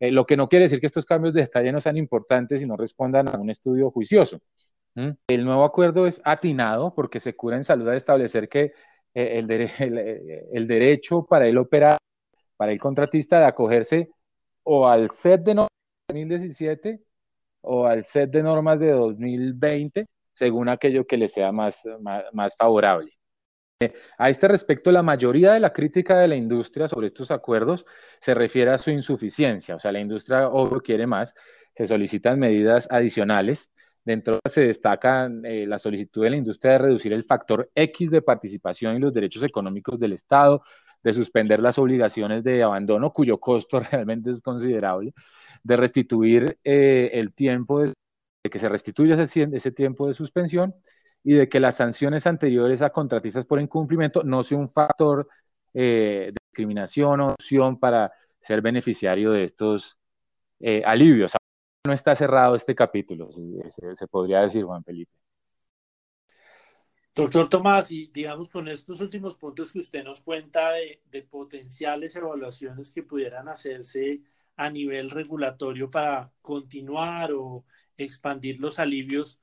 eh, 0.00 0.10
lo 0.10 0.24
que 0.24 0.36
no 0.36 0.48
quiere 0.48 0.64
decir 0.64 0.80
que 0.80 0.86
estos 0.86 1.04
cambios 1.04 1.34
de 1.34 1.42
detalle 1.42 1.72
no 1.72 1.80
sean 1.80 1.98
importantes 1.98 2.62
y 2.62 2.66
no 2.66 2.76
respondan 2.76 3.28
a 3.28 3.38
un 3.38 3.50
estudio 3.50 3.90
juicioso. 3.90 4.40
El 5.28 5.44
nuevo 5.44 5.64
acuerdo 5.64 6.06
es 6.06 6.20
atinado 6.24 6.94
porque 6.94 7.20
se 7.20 7.36
cura 7.36 7.56
en 7.56 7.64
salud 7.64 7.88
a 7.88 7.96
establecer 7.96 8.48
que 8.48 8.72
eh, 9.14 9.38
el, 9.38 9.50
el, 10.52 10.66
derecho 10.66 11.26
para 11.26 11.46
el 11.46 11.58
operar, 11.58 11.98
para 12.56 12.72
el 12.72 12.80
contratista 12.80 13.38
de 13.38 13.44
acogerse 13.44 14.10
o 14.62 14.88
al 14.88 15.10
set 15.10 15.42
de 15.42 15.54
normas 15.54 15.70
de 16.08 16.14
2017 16.14 17.00
o 17.62 17.86
al 17.86 18.04
set 18.04 18.30
de 18.30 18.42
normas 18.42 18.80
de 18.80 18.92
2020, 18.92 20.06
según 20.32 20.68
aquello 20.70 21.06
que 21.06 21.18
le 21.18 21.28
sea 21.28 21.52
más, 21.52 21.82
más 22.32 22.56
favorable. 22.56 23.19
A 24.18 24.28
este 24.28 24.46
respecto, 24.46 24.92
la 24.92 25.02
mayoría 25.02 25.52
de 25.52 25.60
la 25.60 25.72
crítica 25.72 26.18
de 26.18 26.28
la 26.28 26.36
industria 26.36 26.86
sobre 26.86 27.06
estos 27.06 27.30
acuerdos 27.30 27.86
se 28.20 28.34
refiere 28.34 28.70
a 28.70 28.76
su 28.76 28.90
insuficiencia, 28.90 29.74
o 29.74 29.78
sea, 29.78 29.90
la 29.90 30.00
industria 30.00 30.48
obvio 30.48 30.82
quiere 30.82 31.06
más, 31.06 31.34
se 31.74 31.86
solicitan 31.86 32.38
medidas 32.38 32.86
adicionales. 32.90 33.70
Dentro 34.04 34.38
de 34.44 34.50
se 34.50 34.62
destaca 34.62 35.30
eh, 35.44 35.66
la 35.66 35.78
solicitud 35.78 36.22
de 36.22 36.30
la 36.30 36.36
industria 36.36 36.72
de 36.72 36.78
reducir 36.78 37.14
el 37.14 37.24
factor 37.24 37.70
X 37.74 38.10
de 38.10 38.20
participación 38.20 38.96
y 38.96 38.98
los 38.98 39.14
derechos 39.14 39.44
económicos 39.44 39.98
del 39.98 40.12
Estado, 40.12 40.62
de 41.02 41.14
suspender 41.14 41.60
las 41.60 41.78
obligaciones 41.78 42.44
de 42.44 42.62
abandono, 42.62 43.14
cuyo 43.14 43.38
costo 43.40 43.80
realmente 43.90 44.30
es 44.30 44.42
considerable, 44.42 45.14
de 45.62 45.76
restituir 45.78 46.58
eh, 46.64 47.10
el 47.14 47.32
tiempo, 47.32 47.80
de, 47.80 47.94
que 48.50 48.58
se 48.58 48.68
restituya 48.68 49.16
ese 49.22 49.72
tiempo 49.72 50.06
de 50.06 50.12
suspensión 50.12 50.74
y 51.22 51.34
de 51.34 51.48
que 51.48 51.60
las 51.60 51.76
sanciones 51.76 52.26
anteriores 52.26 52.82
a 52.82 52.90
contratistas 52.90 53.44
por 53.44 53.60
incumplimiento 53.60 54.22
no 54.22 54.42
sea 54.42 54.58
un 54.58 54.68
factor 54.68 55.28
eh, 55.74 56.30
de 56.32 56.36
discriminación 56.46 57.20
o 57.20 57.28
opción 57.28 57.78
para 57.78 58.12
ser 58.40 58.62
beneficiario 58.62 59.32
de 59.32 59.44
estos 59.44 59.98
eh, 60.60 60.82
alivios. 60.84 61.32
No 61.86 61.92
está 61.92 62.14
cerrado 62.14 62.54
este 62.54 62.74
capítulo, 62.74 63.30
se, 63.32 64.06
podría 64.08 64.40
decir, 64.40 64.64
Juan 64.64 64.84
Felipe. 64.84 65.12
Doctor 67.14 67.48
Tomás, 67.48 67.90
y 67.90 68.06
digamos 68.06 68.50
con 68.50 68.68
estos 68.68 69.00
últimos 69.00 69.36
puntos 69.36 69.72
que 69.72 69.80
usted 69.80 70.04
nos 70.04 70.20
cuenta 70.20 70.72
de, 70.72 71.02
de, 71.10 71.22
potenciales 71.22 72.14
evaluaciones 72.16 72.90
que 72.90 73.02
pudieran 73.02 73.48
hacerse 73.48 74.22
a 74.56 74.70
nivel 74.70 75.10
regulatorio 75.10 75.90
para 75.90 76.32
continuar 76.40 77.32
o 77.32 77.64
expandir 77.96 78.60
los 78.60 78.78
alivios, 78.78 79.40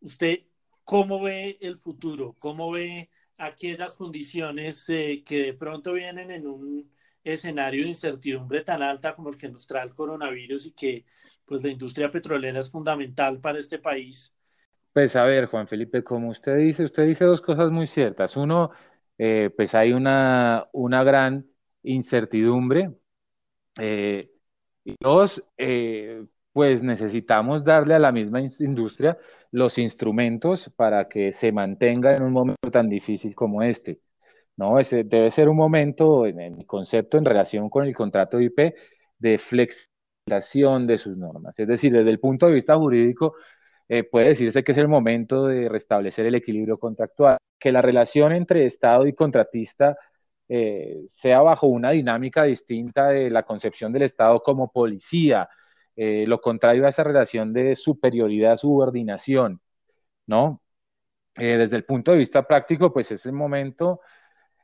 ¿usted 0.00 0.47
¿Cómo 0.88 1.20
ve 1.20 1.58
el 1.60 1.76
futuro? 1.76 2.34
¿Cómo 2.38 2.70
ve 2.70 3.10
aquellas 3.36 3.92
condiciones 3.92 4.88
eh, 4.88 5.22
que 5.22 5.42
de 5.42 5.52
pronto 5.52 5.92
vienen 5.92 6.30
en 6.30 6.46
un 6.46 6.90
escenario 7.22 7.82
de 7.82 7.90
incertidumbre 7.90 8.62
tan 8.62 8.80
alta 8.80 9.12
como 9.12 9.28
el 9.28 9.36
que 9.36 9.50
nos 9.50 9.66
trae 9.66 9.84
el 9.84 9.92
coronavirus 9.92 10.64
y 10.64 10.72
que 10.72 11.04
pues 11.44 11.62
la 11.62 11.68
industria 11.68 12.10
petrolera 12.10 12.60
es 12.60 12.70
fundamental 12.70 13.38
para 13.38 13.58
este 13.58 13.78
país? 13.78 14.32
Pues 14.94 15.14
a 15.14 15.24
ver, 15.24 15.44
Juan 15.44 15.68
Felipe, 15.68 16.02
como 16.02 16.30
usted 16.30 16.56
dice, 16.56 16.84
usted 16.84 17.06
dice 17.06 17.26
dos 17.26 17.42
cosas 17.42 17.70
muy 17.70 17.86
ciertas. 17.86 18.34
Uno, 18.38 18.70
eh, 19.18 19.50
pues 19.54 19.74
hay 19.74 19.92
una, 19.92 20.68
una 20.72 21.04
gran 21.04 21.46
incertidumbre. 21.82 22.94
Eh, 23.78 24.30
y 24.84 24.94
dos, 24.98 25.44
pues 26.54 26.82
necesitamos 26.82 27.62
darle 27.62 27.92
a 27.92 27.98
la 27.98 28.10
misma 28.10 28.40
industria 28.40 29.18
los 29.50 29.78
instrumentos 29.78 30.70
para 30.76 31.08
que 31.08 31.32
se 31.32 31.52
mantenga 31.52 32.14
en 32.16 32.22
un 32.22 32.32
momento 32.32 32.70
tan 32.70 32.88
difícil 32.88 33.34
como 33.34 33.62
este. 33.62 34.00
¿no? 34.56 34.78
Ese 34.78 35.04
debe 35.04 35.30
ser 35.30 35.48
un 35.48 35.56
momento, 35.56 36.26
en 36.26 36.40
el 36.40 36.66
concepto 36.66 37.18
en 37.18 37.24
relación 37.24 37.70
con 37.70 37.84
el 37.86 37.94
contrato 37.94 38.40
IP, 38.40 38.74
de 39.18 39.38
flexibilización 39.38 40.86
de 40.86 40.98
sus 40.98 41.16
normas. 41.16 41.58
Es 41.58 41.68
decir, 41.68 41.92
desde 41.92 42.10
el 42.10 42.20
punto 42.20 42.46
de 42.46 42.52
vista 42.54 42.76
jurídico, 42.76 43.34
eh, 43.88 44.04
puede 44.04 44.28
decirse 44.28 44.62
que 44.62 44.72
es 44.72 44.78
el 44.78 44.88
momento 44.88 45.46
de 45.46 45.68
restablecer 45.68 46.26
el 46.26 46.34
equilibrio 46.34 46.78
contractual, 46.78 47.38
que 47.58 47.72
la 47.72 47.82
relación 47.82 48.32
entre 48.32 48.66
Estado 48.66 49.06
y 49.06 49.14
contratista 49.14 49.96
eh, 50.48 51.02
sea 51.06 51.40
bajo 51.40 51.66
una 51.66 51.90
dinámica 51.90 52.44
distinta 52.44 53.08
de 53.08 53.30
la 53.30 53.44
concepción 53.44 53.92
del 53.92 54.02
Estado 54.02 54.40
como 54.40 54.70
policía, 54.72 55.48
eh, 56.00 56.26
lo 56.28 56.40
contrario 56.40 56.86
a 56.86 56.90
esa 56.90 57.02
relación 57.02 57.52
de 57.52 57.74
superioridad-subordinación, 57.74 59.60
¿no? 60.26 60.62
Eh, 61.36 61.56
desde 61.58 61.76
el 61.76 61.84
punto 61.84 62.12
de 62.12 62.18
vista 62.18 62.46
práctico, 62.46 62.92
pues 62.92 63.10
es 63.12 63.26
el 63.26 63.32
momento 63.32 64.00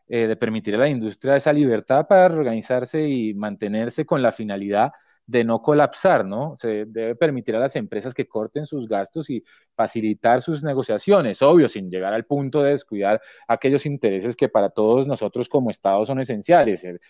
eh, 0.09 0.29
de 0.29 0.37
permitir 0.37 0.77
a 0.77 0.79
la 0.79 0.89
industria 0.89 1.37
esa 1.37 1.53
libertad 1.53 2.07
para 2.09 2.27
organizarse 2.35 3.03
y 3.09 3.35
mantenerse 3.35 4.07
con 4.07 4.23
la 4.23 4.33
finalidad 4.33 4.93
de 5.27 5.45
no 5.45 5.61
colapsar, 5.63 6.25
¿no? 6.25 6.55
Se 6.57 6.85
debe 6.87 7.17
permitir 7.17 7.57
a 7.57 7.61
las 7.61 7.77
empresas 7.77 8.15
que 8.15 8.29
corten 8.29 8.67
sus 8.67 8.89
gastos 8.89 9.31
y 9.31 9.43
facilitar 9.75 10.43
sus 10.43 10.63
negociaciones, 10.63 11.43
obvio, 11.43 11.69
sin 11.69 11.91
llegar 11.91 12.15
al 12.15 12.27
punto 12.27 12.63
de 12.63 12.73
descuidar 12.73 13.21
aquellos 13.49 13.87
intereses 13.87 14.37
que 14.37 14.49
para 14.49 14.71
todos 14.71 15.07
nosotros 15.07 15.49
como 15.49 15.71
Estado 15.71 16.05
son 16.05 16.21
esenciales, 16.21 16.85
el 16.85 17.01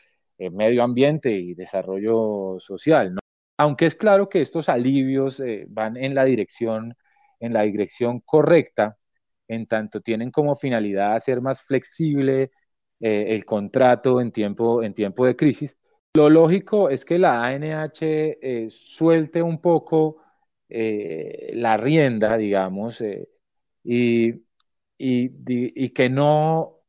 medio 0.53 0.83
ambiente 0.83 1.31
y 1.33 1.55
desarrollo 1.55 2.57
social, 2.61 3.15
¿no? 3.15 3.21
Aunque 3.57 3.87
es 3.87 3.95
claro 3.95 4.29
que 4.29 4.41
estos 4.41 4.69
alivios 4.69 5.41
eh, 5.41 5.67
van 5.69 5.97
en 5.97 6.15
la 6.15 6.25
dirección, 6.25 6.97
en 7.41 7.53
la 7.53 7.63
dirección 7.63 8.21
correcta, 8.21 8.99
en 9.49 9.67
tanto 9.67 10.01
tienen 10.01 10.31
como 10.31 10.57
finalidad 10.57 11.15
hacer 11.15 11.41
más 11.41 11.63
flexible 11.63 12.51
eh, 13.01 13.27
el 13.29 13.45
contrato 13.45 14.21
en 14.21 14.33
tiempo, 14.33 14.83
en 14.83 14.95
tiempo 14.95 15.27
de 15.27 15.37
crisis. 15.37 15.77
Lo 16.15 16.31
lógico 16.31 16.91
es 16.91 17.05
que 17.05 17.19
la 17.19 17.45
ANH 17.45 17.99
eh, 18.01 18.69
suelte 18.71 19.43
un 19.43 19.61
poco 19.61 20.21
la 20.69 21.77
rienda, 21.77 22.37
digamos, 22.37 23.01
y, 23.85 24.43
y, 24.99 25.91
que 25.91 26.09
no 26.09 26.81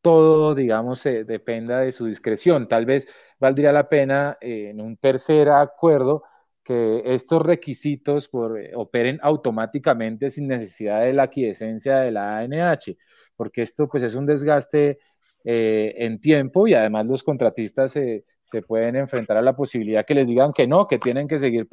todo, 0.00 0.54
digamos, 0.54 1.02
dependa 1.04 1.80
de 1.80 1.92
su 1.92 2.06
discreción. 2.06 2.66
Tal 2.66 2.86
vez 2.86 3.06
valdría 3.44 3.72
la 3.72 3.88
pena 3.90 4.38
eh, 4.40 4.70
en 4.70 4.80
un 4.80 4.96
tercer 4.96 5.50
acuerdo 5.50 6.22
que 6.64 7.02
estos 7.04 7.42
requisitos 7.42 8.30
eh, 8.58 8.72
operen 8.74 9.18
automáticamente 9.22 10.30
sin 10.30 10.48
necesidad 10.48 11.02
de 11.02 11.12
la 11.12 11.24
aquiescencia 11.24 11.98
de 11.98 12.10
la 12.10 12.38
ANH, 12.38 12.96
porque 13.36 13.60
esto 13.62 13.86
pues 13.86 14.02
es 14.02 14.14
un 14.14 14.24
desgaste 14.24 14.98
eh, 15.44 15.94
en 15.98 16.20
tiempo 16.22 16.66
y 16.66 16.72
además 16.72 17.04
los 17.04 17.22
contratistas 17.22 17.92
se, 17.92 18.24
pueden 18.68 18.94
enfrentar 18.94 19.36
a 19.36 19.42
la 19.42 19.56
posibilidad 19.56 20.06
que 20.06 20.14
les 20.14 20.28
digan 20.28 20.52
que 20.52 20.68
no, 20.68 20.86
que 20.86 20.98
tienen 20.98 21.26
que 21.26 21.40
seguir 21.40 21.66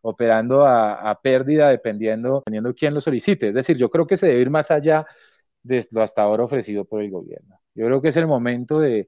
operando 0.00 0.66
a, 0.66 1.20
pérdida 1.22 1.68
dependiendo, 1.68 2.38
dependiendo 2.46 2.74
quién 2.74 2.94
lo 2.94 3.02
solicite. 3.02 3.48
Es 3.48 3.54
decir, 3.54 3.76
yo 3.76 3.90
creo 3.90 4.06
que 4.06 4.16
se 4.16 4.26
debe 4.26 4.40
ir 4.40 4.48
más 4.50 4.70
allá 4.70 5.06
de 5.62 5.86
lo 5.90 6.02
hasta 6.02 6.22
ahora 6.22 6.44
ofrecido 6.44 6.86
por 6.86 7.02
el 7.02 7.10
gobierno. 7.10 7.60
Yo 7.74 7.84
creo 7.86 8.00
que 8.00 8.08
es 8.08 8.16
el 8.16 8.26
momento 8.26 8.80
de, 8.80 9.06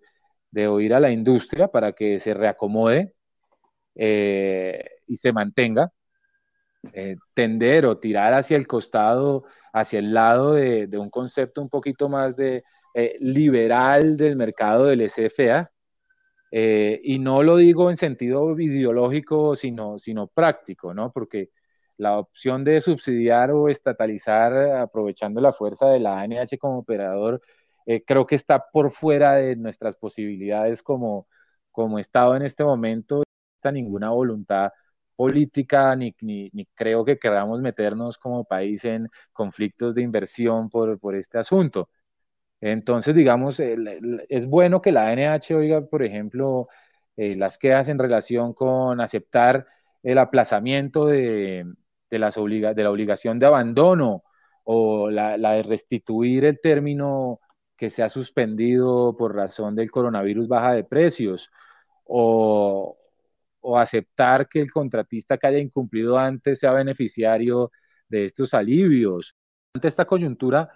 de 0.50 0.68
oír 0.68 0.94
a 0.94 1.00
la 1.00 1.10
industria 1.10 1.68
para 1.68 1.92
que 1.92 2.20
se 2.20 2.34
reacomode 2.34 3.14
eh, 3.94 4.84
y 5.06 5.16
se 5.16 5.32
mantenga, 5.32 5.92
eh, 6.92 7.16
tender 7.34 7.86
o 7.86 7.98
tirar 7.98 8.34
hacia 8.34 8.56
el 8.56 8.66
costado, 8.66 9.44
hacia 9.72 9.98
el 9.98 10.14
lado 10.14 10.54
de, 10.54 10.88
un 10.98 11.10
concepto 11.10 11.60
un 11.62 11.68
poquito 11.68 12.08
más 12.08 12.36
de 12.36 12.64
eh, 12.94 13.16
liberal 13.20 14.16
del 14.16 14.36
mercado 14.36 14.86
del 14.86 15.02
SFA. 15.10 15.70
y 16.52 17.18
no 17.20 17.42
lo 17.42 17.56
digo 17.56 17.90
en 17.90 17.96
sentido 17.96 18.58
ideológico, 18.58 19.54
sino, 19.54 19.98
sino 19.98 20.26
práctico, 20.28 20.94
¿no? 20.94 21.12
Porque 21.12 21.50
la 22.00 22.18
opción 22.18 22.64
de 22.64 22.80
subsidiar 22.80 23.50
o 23.52 23.68
estatalizar 23.68 24.52
aprovechando 24.80 25.40
la 25.40 25.52
fuerza 25.52 25.88
de 25.88 26.00
la 26.00 26.20
ANH 26.20 26.58
como 26.58 26.78
operador, 26.78 27.40
eh, 27.90 28.04
creo 28.06 28.26
que 28.26 28.36
está 28.36 28.70
por 28.70 28.92
fuera 28.92 29.34
de 29.34 29.56
nuestras 29.56 29.96
posibilidades 29.96 30.82
como, 30.82 31.26
como 31.72 31.98
Estado 31.98 32.36
en 32.36 32.42
este 32.42 32.64
momento. 32.64 33.16
No 33.18 33.24
está 33.56 33.72
ninguna 33.72 34.10
voluntad 34.10 34.72
política, 35.16 35.96
ni, 35.96 36.14
ni, 36.20 36.50
creo 36.74 37.04
que 37.04 37.18
queramos 37.18 37.60
meternos 37.60 38.18
como 38.18 38.44
país 38.44 38.84
en 38.84 39.08
conflictos 39.32 39.94
de 39.96 40.02
inversión 40.02 40.70
por, 40.70 40.98
por 41.00 41.16
este 41.16 41.38
asunto. 41.38 41.90
Entonces, 42.60 43.14
digamos, 43.14 43.60
es 43.60 44.46
bueno 44.46 44.82
que 44.82 44.92
la 44.92 45.08
ANH 45.08 45.54
oiga, 45.56 45.82
por 45.86 46.02
ejemplo, 46.02 46.68
eh, 47.16 47.36
las 47.36 47.58
quejas 47.58 47.88
en 47.88 47.98
relación 47.98 48.54
con 48.54 49.00
aceptar 49.00 49.66
el 50.02 50.18
aplazamiento 50.18 51.06
de, 51.06 51.64
de, 52.10 52.18
las 52.18 52.34
de 52.36 52.82
la 52.84 52.90
obligación 52.90 53.38
de 53.38 53.46
abandono 53.46 54.24
o 54.64 55.10
la, 55.10 55.36
de 55.36 55.62
restituir 55.64 56.44
el 56.44 56.60
término 56.60 57.40
que 57.80 57.88
se 57.88 58.02
ha 58.02 58.10
suspendido 58.10 59.16
por 59.16 59.34
razón 59.34 59.74
del 59.74 59.90
coronavirus 59.90 60.46
baja 60.48 60.74
de 60.74 60.84
precios 60.84 61.50
o, 62.04 62.98
o 63.60 63.78
aceptar 63.78 64.48
que 64.50 64.60
el 64.60 64.70
contratista 64.70 65.38
que 65.38 65.46
haya 65.46 65.58
incumplido 65.58 66.18
antes 66.18 66.58
sea 66.58 66.72
beneficiario 66.72 67.72
de 68.06 68.26
estos 68.26 68.52
alivios. 68.52 69.34
Ante 69.74 69.88
esta 69.88 70.04
coyuntura, 70.04 70.70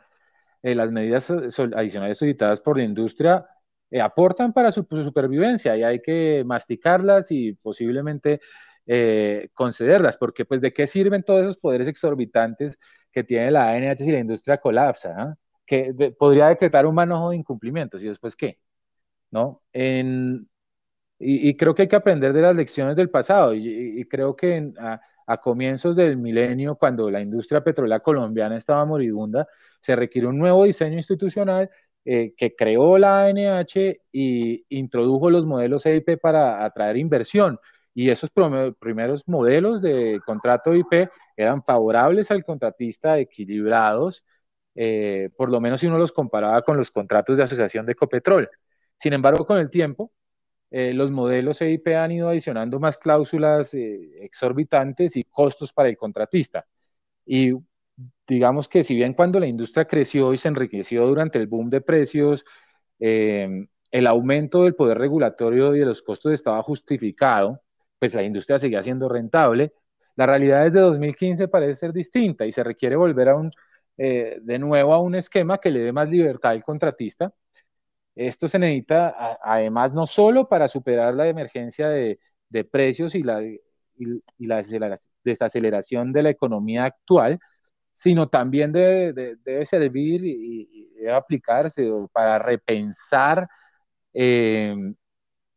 eh, 0.62 0.74
las 0.74 0.90
medidas 0.92 1.30
adicionales 1.30 2.16
solicitadas 2.16 2.62
por 2.62 2.78
la 2.78 2.84
industria 2.84 3.46
eh, 3.90 4.00
aportan 4.00 4.54
para 4.54 4.72
su, 4.72 4.86
supervivencia 4.90 5.76
y 5.76 5.82
hay 5.82 6.00
que 6.00 6.42
masticarlas 6.46 7.30
y 7.30 7.52
posiblemente 7.52 8.40
eh, 8.86 9.50
concederlas, 9.52 10.16
porque 10.16 10.46
pues 10.46 10.62
de 10.62 10.72
qué 10.72 10.86
sirven 10.86 11.22
todos 11.22 11.42
esos 11.42 11.58
poderes 11.58 11.86
exorbitantes 11.86 12.78
que 13.12 13.24
tiene 13.24 13.50
la 13.50 13.72
ANH 13.72 13.98
si 13.98 14.10
la 14.10 14.20
industria 14.20 14.56
colapsa, 14.56 15.36
que 15.66 16.14
podría 16.18 16.48
decretar 16.48 16.86
un 16.86 16.94
manojo 16.94 17.30
de 17.30 17.36
incumplimientos 17.36 18.02
y 18.02 18.08
después 18.08 18.36
qué, 18.36 18.58
¿no? 19.30 19.62
En, 19.72 20.48
y, 21.18 21.56
creo 21.56 21.74
que 21.74 21.82
hay 21.82 21.88
que 21.88 21.96
aprender 21.96 22.32
de 22.32 22.42
las 22.42 22.56
lecciones 22.56 22.96
del 22.96 23.10
pasado 23.10 23.54
y, 23.54 24.04
creo 24.08 24.36
que 24.36 24.72
a, 24.78 25.00
a, 25.26 25.36
comienzos 25.38 25.96
del 25.96 26.16
milenio, 26.18 26.76
cuando 26.76 27.10
la 27.10 27.20
industria 27.20 27.62
petrolera 27.64 28.00
colombiana 28.00 28.56
estaba 28.56 28.84
moribunda, 28.84 29.46
se 29.80 29.96
requirió 29.96 30.30
un 30.30 30.38
nuevo 30.38 30.64
diseño 30.64 30.96
institucional 30.96 31.70
eh, 32.06 32.34
que 32.36 32.54
creó 32.54 32.98
la 32.98 33.24
ANH 33.24 34.00
y 34.12 34.64
introdujo 34.68 35.30
los 35.30 35.46
modelos 35.46 35.86
EIP 35.86 36.20
para 36.20 36.62
atraer 36.64 36.98
inversión. 36.98 37.58
Y 37.94 38.10
esos 38.10 38.30
primeros 38.78 39.26
modelos 39.26 39.80
de 39.80 40.20
contrato 40.26 40.74
IP 40.74 41.08
eran 41.36 41.62
favorables 41.62 42.30
al 42.30 42.44
contratista, 42.44 43.18
equilibrados, 43.18 44.24
eh, 44.74 45.30
por 45.36 45.50
lo 45.50 45.60
menos 45.60 45.80
si 45.80 45.86
uno 45.86 45.98
los 45.98 46.12
comparaba 46.12 46.62
con 46.62 46.76
los 46.76 46.90
contratos 46.90 47.36
de 47.36 47.44
asociación 47.44 47.86
de 47.86 47.92
Ecopetrol. 47.92 48.48
Sin 48.98 49.12
embargo, 49.12 49.44
con 49.46 49.58
el 49.58 49.70
tiempo, 49.70 50.12
eh, 50.70 50.92
los 50.94 51.10
modelos 51.10 51.60
EIP 51.60 51.88
han 51.96 52.12
ido 52.12 52.28
adicionando 52.28 52.80
más 52.80 52.98
cláusulas 52.98 53.74
exorbitantes 53.74 55.16
y 55.16 55.24
costos 55.24 55.72
para 55.72 55.88
el 55.88 55.96
contratista. 55.96 56.66
Y 57.26 57.52
digamos 58.26 58.68
que 58.68 58.84
si 58.84 58.94
bien 58.94 59.14
cuando 59.14 59.38
la 59.40 59.46
industria 59.46 59.84
creció 59.86 60.32
y 60.32 60.36
se 60.36 60.48
enriqueció 60.48 61.06
durante 61.06 61.38
el 61.38 61.46
boom 61.46 61.70
de 61.70 61.80
precios, 61.80 62.44
eh, 62.98 63.66
el 63.90 64.06
aumento 64.06 64.64
del 64.64 64.74
poder 64.74 64.98
regulatorio 64.98 65.74
y 65.74 65.80
de 65.80 65.86
los 65.86 66.02
costos 66.02 66.32
estaba 66.32 66.62
justificado, 66.62 67.62
pues 67.98 68.14
la 68.14 68.22
industria 68.22 68.58
seguía 68.58 68.82
siendo 68.82 69.08
rentable. 69.08 69.72
La 70.16 70.26
realidad 70.26 70.64
desde 70.64 70.80
2015 70.80 71.48
parece 71.48 71.74
ser 71.74 71.92
distinta 71.92 72.46
y 72.46 72.52
se 72.52 72.64
requiere 72.64 72.96
volver 72.96 73.28
a 73.28 73.36
un, 73.36 73.50
eh, 73.96 74.38
de 74.42 74.58
nuevo 74.58 74.92
a 74.92 75.00
un 75.00 75.14
esquema 75.14 75.58
que 75.58 75.70
le 75.70 75.80
dé 75.80 75.92
más 75.92 76.08
libertad 76.08 76.52
al 76.52 76.64
contratista. 76.64 77.32
Esto 78.14 78.48
se 78.48 78.58
necesita 78.58 79.38
además 79.42 79.92
no 79.92 80.06
solo 80.06 80.48
para 80.48 80.68
superar 80.68 81.14
la 81.14 81.28
emergencia 81.28 81.88
de, 81.88 82.18
precios 82.70 83.14
y 83.16 83.22
la, 83.22 83.42
desaceleración 85.24 86.12
de 86.12 86.22
la 86.22 86.30
economía 86.30 86.84
actual, 86.84 87.38
sino 87.92 88.28
también 88.28 88.72
debe, 88.72 89.66
servir 89.66 90.24
y, 90.24 90.90
debe 90.94 91.12
aplicarse 91.12 91.88
para 92.12 92.38
repensar 92.38 93.48
eh, 94.12 94.74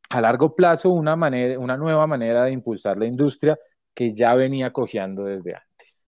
a 0.09 0.21
largo 0.21 0.55
plazo 0.55 0.89
una, 0.89 1.15
manera, 1.15 1.59
una 1.59 1.77
nueva 1.77 2.07
manera 2.07 2.45
de 2.45 2.51
impulsar 2.51 2.97
la 2.97 3.05
industria 3.05 3.57
que 3.93 4.13
ya 4.13 4.33
venía 4.35 4.71
cojeando 4.71 5.25
desde 5.25 5.55
antes. 5.55 6.07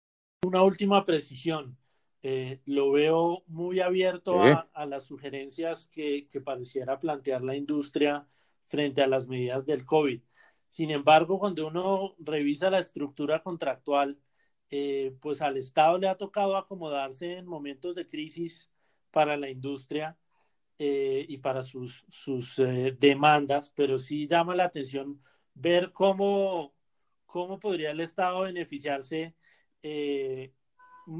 Una 0.44 0.62
última 0.62 1.04
precisión. 1.04 1.76
Eh, 2.22 2.60
lo 2.66 2.92
veo 2.92 3.42
muy 3.48 3.80
abierto 3.80 4.40
a, 4.42 4.86
las 4.86 5.04
sugerencias 5.04 5.88
que, 5.88 6.28
que 6.28 6.40
pareciera 6.40 7.00
plantear 7.00 7.42
la 7.42 7.56
industria 7.56 8.26
frente 8.64 9.02
a 9.02 9.08
las 9.08 9.26
medidas 9.28 9.66
del 9.66 9.84
COVID. 9.84 10.22
Sin 10.68 10.90
embargo, 10.90 11.38
cuando 11.38 11.66
uno 11.66 12.14
revisa 12.18 12.70
la 12.70 12.78
estructura 12.78 13.40
contractual, 13.40 14.18
eh, 14.70 15.14
pues 15.20 15.42
al 15.42 15.58
Estado 15.58 15.98
le 15.98 16.08
ha 16.08 16.16
tocado 16.16 16.56
acomodarse 16.56 17.36
en 17.36 17.46
momentos 17.46 17.94
de 17.94 18.06
crisis 18.06 18.70
para 19.10 19.36
la 19.36 19.50
industria 19.50 20.16
eh, 20.78 21.26
y 21.28 21.36
para 21.38 21.62
sus, 21.62 22.06
sus 22.08 22.58
eh, 22.58 22.96
demandas, 22.98 23.70
pero 23.76 23.98
sí 23.98 24.26
llama 24.26 24.54
la 24.54 24.64
atención 24.64 25.20
ver 25.52 25.92
cómo, 25.92 26.74
cómo 27.26 27.58
podría 27.60 27.90
el 27.90 28.00
Estado 28.00 28.40
beneficiarse 28.40 29.34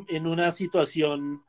en 0.08 0.26
una 0.26 0.50
situación 0.50 1.42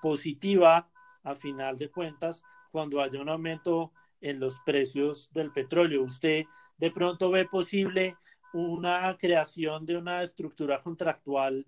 positiva 0.00 0.88
a 1.24 1.34
final 1.34 1.76
de 1.76 1.90
cuentas 1.90 2.42
cuando 2.70 3.00
haya 3.00 3.20
un 3.20 3.28
aumento 3.28 3.92
en 4.20 4.40
los 4.40 4.60
precios 4.60 5.30
del 5.32 5.50
petróleo. 5.52 6.02
¿Usted 6.02 6.44
de 6.78 6.90
pronto 6.90 7.30
ve 7.30 7.46
posible 7.46 8.16
una 8.52 9.16
creación 9.18 9.84
de 9.86 9.96
una 9.96 10.22
estructura 10.22 10.78
contractual 10.78 11.66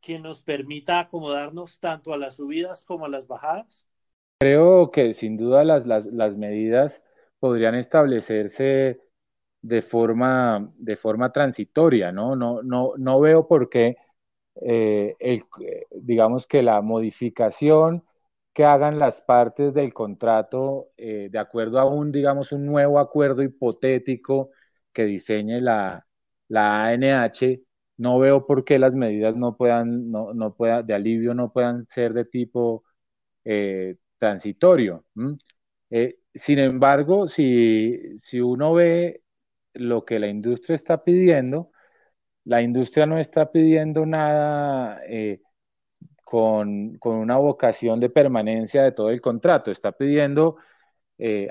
que 0.00 0.18
nos 0.18 0.42
permita 0.42 1.00
acomodarnos 1.00 1.78
tanto 1.80 2.12
a 2.12 2.18
las 2.18 2.36
subidas 2.36 2.84
como 2.84 3.06
a 3.06 3.08
las 3.08 3.26
bajadas? 3.26 3.86
Creo 4.38 4.90
que 4.90 5.14
sin 5.14 5.36
duda 5.36 5.64
las, 5.64 5.86
las, 5.86 6.36
medidas 6.36 7.02
podrían 7.38 7.74
establecerse 7.74 9.00
de 9.62 9.82
forma, 9.82 10.70
de 10.76 10.96
forma 10.96 11.32
transitoria, 11.32 12.12
¿no? 12.12 12.36
No, 12.36 12.62
no, 12.62 12.92
no 12.98 13.20
veo 13.20 13.48
por 13.48 13.70
qué, 13.70 13.96
eh, 14.62 15.16
el, 15.18 15.42
digamos 15.92 16.46
que 16.46 16.62
la 16.62 16.80
modificación 16.82 18.04
que 18.52 18.64
hagan 18.64 18.98
las 18.98 19.20
partes 19.22 19.74
del 19.74 19.92
contrato 19.92 20.88
eh, 20.96 21.28
de 21.30 21.38
acuerdo 21.38 21.78
a 21.78 21.84
un, 21.84 22.10
digamos, 22.12 22.52
un 22.52 22.64
nuevo 22.66 22.98
acuerdo 22.98 23.42
hipotético 23.42 24.50
que 24.92 25.04
diseñe 25.04 25.60
la, 25.60 26.06
la 26.48 26.84
ANH, 26.86 27.62
no 27.98 28.18
veo 28.18 28.46
por 28.46 28.64
qué 28.64 28.78
las 28.78 28.94
medidas 28.94 29.36
no 29.36 29.56
puedan, 29.56 30.10
no, 30.10 30.32
no 30.34 30.54
pueda, 30.54 30.82
de 30.82 30.94
alivio 30.94 31.34
no 31.34 31.52
puedan 31.52 31.86
ser 31.88 32.12
de 32.14 32.24
tipo 32.24 32.84
eh, 33.44 33.96
transitorio. 34.18 35.04
Eh, 35.90 36.18
sin 36.34 36.58
embargo, 36.58 37.28
si, 37.28 38.18
si 38.18 38.40
uno 38.40 38.74
ve 38.74 39.22
lo 39.74 40.04
que 40.04 40.18
la 40.18 40.28
industria 40.28 40.74
está 40.76 41.02
pidiendo, 41.04 41.70
la 42.46 42.62
industria 42.62 43.06
no 43.06 43.18
está 43.18 43.50
pidiendo 43.52 44.06
nada 44.06 45.02
eh, 45.08 45.40
con, 46.24 46.98
una 47.02 47.36
vocación 47.38 48.00
de 48.00 48.10
permanencia 48.10 48.82
de 48.84 48.92
todo 48.92 49.10
el 49.10 49.20
contrato, 49.20 49.70
está 49.70 49.92
pidiendo, 49.92 50.56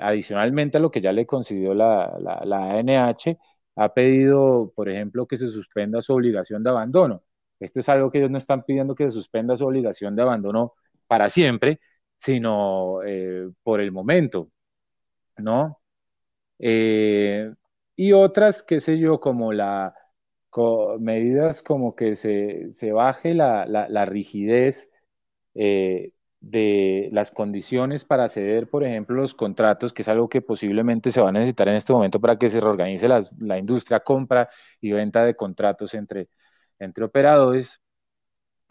adicionalmente 0.00 0.78
a 0.78 0.80
lo 0.80 0.90
que 0.90 1.00
ya 1.00 1.12
le 1.12 1.26
concedió 1.26 1.74
la, 1.74 2.16
la, 2.20 2.78
ANH, 2.78 3.38
ha 3.76 3.94
pedido, 3.94 4.72
por 4.74 4.88
ejemplo, 4.88 5.26
que 5.26 5.38
se 5.38 5.48
suspenda 5.48 6.02
su 6.02 6.14
obligación 6.14 6.62
de 6.62 6.70
abandono. 6.70 7.22
Esto 7.60 7.80
es 7.80 7.88
algo 7.88 8.10
que 8.10 8.18
ellos 8.18 8.30
no 8.30 8.38
están 8.38 8.64
pidiendo 8.64 8.94
que 8.94 9.04
se 9.06 9.12
suspenda 9.12 9.56
su 9.56 9.66
obligación 9.66 10.16
de 10.16 10.22
abandono 10.22 10.74
para 11.06 11.28
siempre, 11.30 11.80
sino 12.16 13.02
eh, 13.04 13.48
por 13.62 13.80
el 13.80 13.92
momento, 13.92 14.50
¿no? 15.38 15.80
Eh, 16.58 17.52
y 17.96 18.12
otras, 18.12 18.62
qué 18.62 18.80
sé 18.80 18.98
yo, 18.98 19.20
como 19.20 19.52
la 19.52 19.94
medidas 21.00 21.62
como 21.62 21.94
que 21.94 22.16
se, 22.16 22.72
se 22.74 22.92
baje 22.92 23.34
la, 23.34 23.66
la, 23.66 24.04
rigidez 24.04 24.88
eh, 25.54 26.12
de 26.40 27.08
las 27.12 27.30
condiciones 27.30 28.04
para 28.04 28.28
ceder, 28.28 28.68
por 28.68 28.84
ejemplo, 28.84 29.16
los 29.16 29.34
contratos, 29.34 29.92
que 29.92 30.02
es 30.02 30.08
algo 30.08 30.28
que 30.28 30.42
posiblemente 30.42 31.10
se 31.10 31.20
va 31.20 31.30
a 31.30 31.32
necesitar 31.32 31.68
en 31.68 31.76
este 31.76 31.92
momento 31.92 32.20
para 32.20 32.38
que 32.38 32.48
se 32.48 32.60
reorganice 32.60 33.08
la, 33.08 33.58
industria 33.58 34.00
compra 34.00 34.48
y 34.80 34.92
venta 34.92 35.24
de 35.24 35.34
contratos 35.36 35.94
entre, 35.94 36.28
entre 36.78 37.04
operadores. 37.04 37.80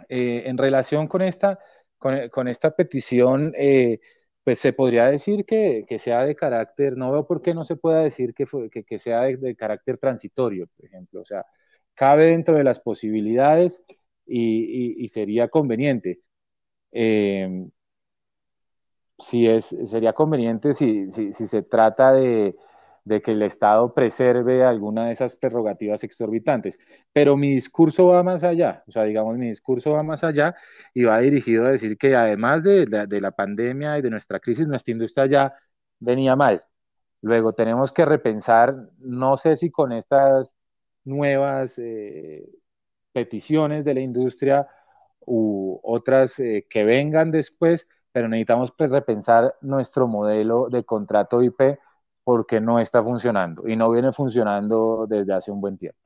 Eh, 0.10 0.44
en 0.46 0.58
relación 0.58 1.08
con 1.08 1.22
esta, 1.22 1.60
con, 1.98 2.48
esta 2.48 2.76
petición, 2.76 3.54
eh, 3.58 4.00
pues 4.44 4.60
se 4.60 4.74
podría 4.74 5.06
decir 5.06 5.46
que, 5.46 5.86
sea 6.00 6.24
de 6.24 6.36
carácter, 6.36 6.98
no 6.98 7.12
veo 7.12 7.26
por 7.28 7.42
qué 7.42 7.54
no 7.54 7.64
se 7.64 7.76
pueda 7.78 8.02
decir 8.02 8.34
que, 8.34 8.46
que, 8.86 9.00
sea 9.00 9.22
de, 9.22 9.56
carácter 9.56 9.98
transitorio, 9.98 10.68
por 10.76 10.86
ejemplo. 10.86 11.22
O 11.22 11.26
sea, 11.26 11.46
cabe 11.96 12.28
dentro 12.28 12.56
de 12.58 12.64
las 12.64 12.80
posibilidades 12.80 13.84
y, 14.26 15.08
sería 15.10 15.50
conveniente. 15.50 16.22
Eh, 16.91 17.68
si 19.20 19.48
es, 19.48 19.76
sería 19.86 20.14
conveniente 20.14 20.74
si, 20.74 21.12
si, 21.12 21.34
se 21.34 21.62
trata 21.64 22.14
de, 22.14 22.56
de 23.06 23.22
que 23.22 23.32
el 23.32 23.41
Estado 23.43 23.93
preserve 23.93 24.64
alguna 24.64 25.08
de 25.08 25.14
esas 25.14 25.36
prerrogativas 25.36 26.04
exorbitantes. 26.04 26.78
Pero 27.14 27.38
mi 27.38 27.54
discurso 27.54 28.08
va 28.08 28.24
más 28.24 28.43
allá, 28.43 28.84
o 28.88 28.91
sea, 28.91 29.04
digamos, 29.04 29.38
mi 29.38 29.48
discurso 29.48 29.91
va 29.93 30.04
más 30.04 30.24
allá 30.24 30.56
y 30.93 31.04
va 31.04 31.20
dirigido 31.20 31.66
a 31.66 31.72
decir 31.72 31.98
que 31.98 32.16
además 32.16 32.64
de, 32.64 32.86
de, 32.86 33.22
la 33.22 33.32
pandemia 33.32 33.98
y 33.98 34.02
de 34.02 34.10
nuestra 34.10 34.39
crisis, 34.39 34.68
nuestra 34.68 34.91
industria 34.91 35.28
ya 35.28 35.54
venía 36.00 36.36
mal. 36.36 36.64
Luego 37.22 37.54
tenemos 37.54 37.91
que 37.91 38.06
repensar, 38.06 38.76
no 39.00 39.38
sé 39.38 39.56
si 39.56 39.72
con 39.72 39.91
estas 39.93 40.55
nuevas 41.06 41.78
eh, 41.78 42.47
peticiones 43.14 43.86
de 43.86 43.93
la 43.93 44.01
industria 44.01 44.68
u 45.26 45.80
otras 45.84 46.39
eh, 46.39 46.68
que 46.70 46.84
vengan 46.84 47.32
después, 47.32 47.88
pero 48.12 48.28
necesitamos 48.28 48.74
pues, 48.78 48.91
repensar 48.91 49.56
nuestro 49.62 50.08
modelo 50.08 50.70
de 50.70 50.84
contrato 50.84 51.41
IP 51.43 51.80
porque 52.24 52.60
no 52.62 52.80
está 52.80 53.03
funcionando 53.03 53.68
y 53.68 53.76
no 53.76 53.91
viene 53.91 54.12
funcionando 54.12 55.06
desde 55.08 55.34
hace 55.34 55.51
un 55.51 55.62
buen 55.62 55.78
tiempo. 55.78 55.99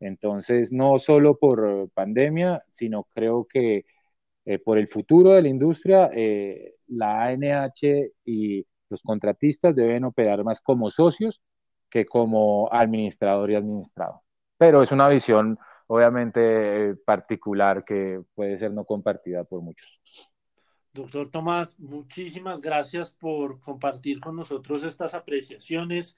Entonces, 0.00 0.72
no 0.72 0.98
solo 0.98 1.38
por 1.38 1.90
pandemia, 1.90 2.64
sino 2.70 3.04
creo 3.14 3.46
que 3.46 3.84
eh, 4.44 4.58
por 4.58 4.78
el 4.78 4.88
futuro 4.88 5.30
de 5.32 5.42
la 5.42 5.48
industria, 5.48 6.10
eh, 6.14 6.74
la 6.88 7.24
ANH 7.26 8.10
y 8.24 8.66
los 8.88 9.02
contratistas 9.02 9.74
deben 9.76 10.04
operar 10.04 10.42
más 10.44 10.60
como 10.60 10.90
socios 10.90 11.40
que 11.90 12.06
como 12.06 12.68
administrador 12.72 13.50
y 13.50 13.54
administrado. 13.56 14.21
Pero 14.62 14.80
es 14.80 14.92
una 14.92 15.08
visión 15.08 15.58
obviamente 15.88 16.94
particular 17.04 17.84
que 17.84 18.22
puede 18.32 18.56
ser 18.56 18.70
no 18.70 18.84
compartida 18.84 19.42
por 19.42 19.60
muchos. 19.60 20.00
Doctor 20.92 21.30
Tomás, 21.30 21.76
muchísimas 21.80 22.60
gracias 22.60 23.10
por 23.10 23.58
compartir 23.58 24.20
con 24.20 24.36
nosotros 24.36 24.84
estas 24.84 25.14
apreciaciones, 25.14 26.16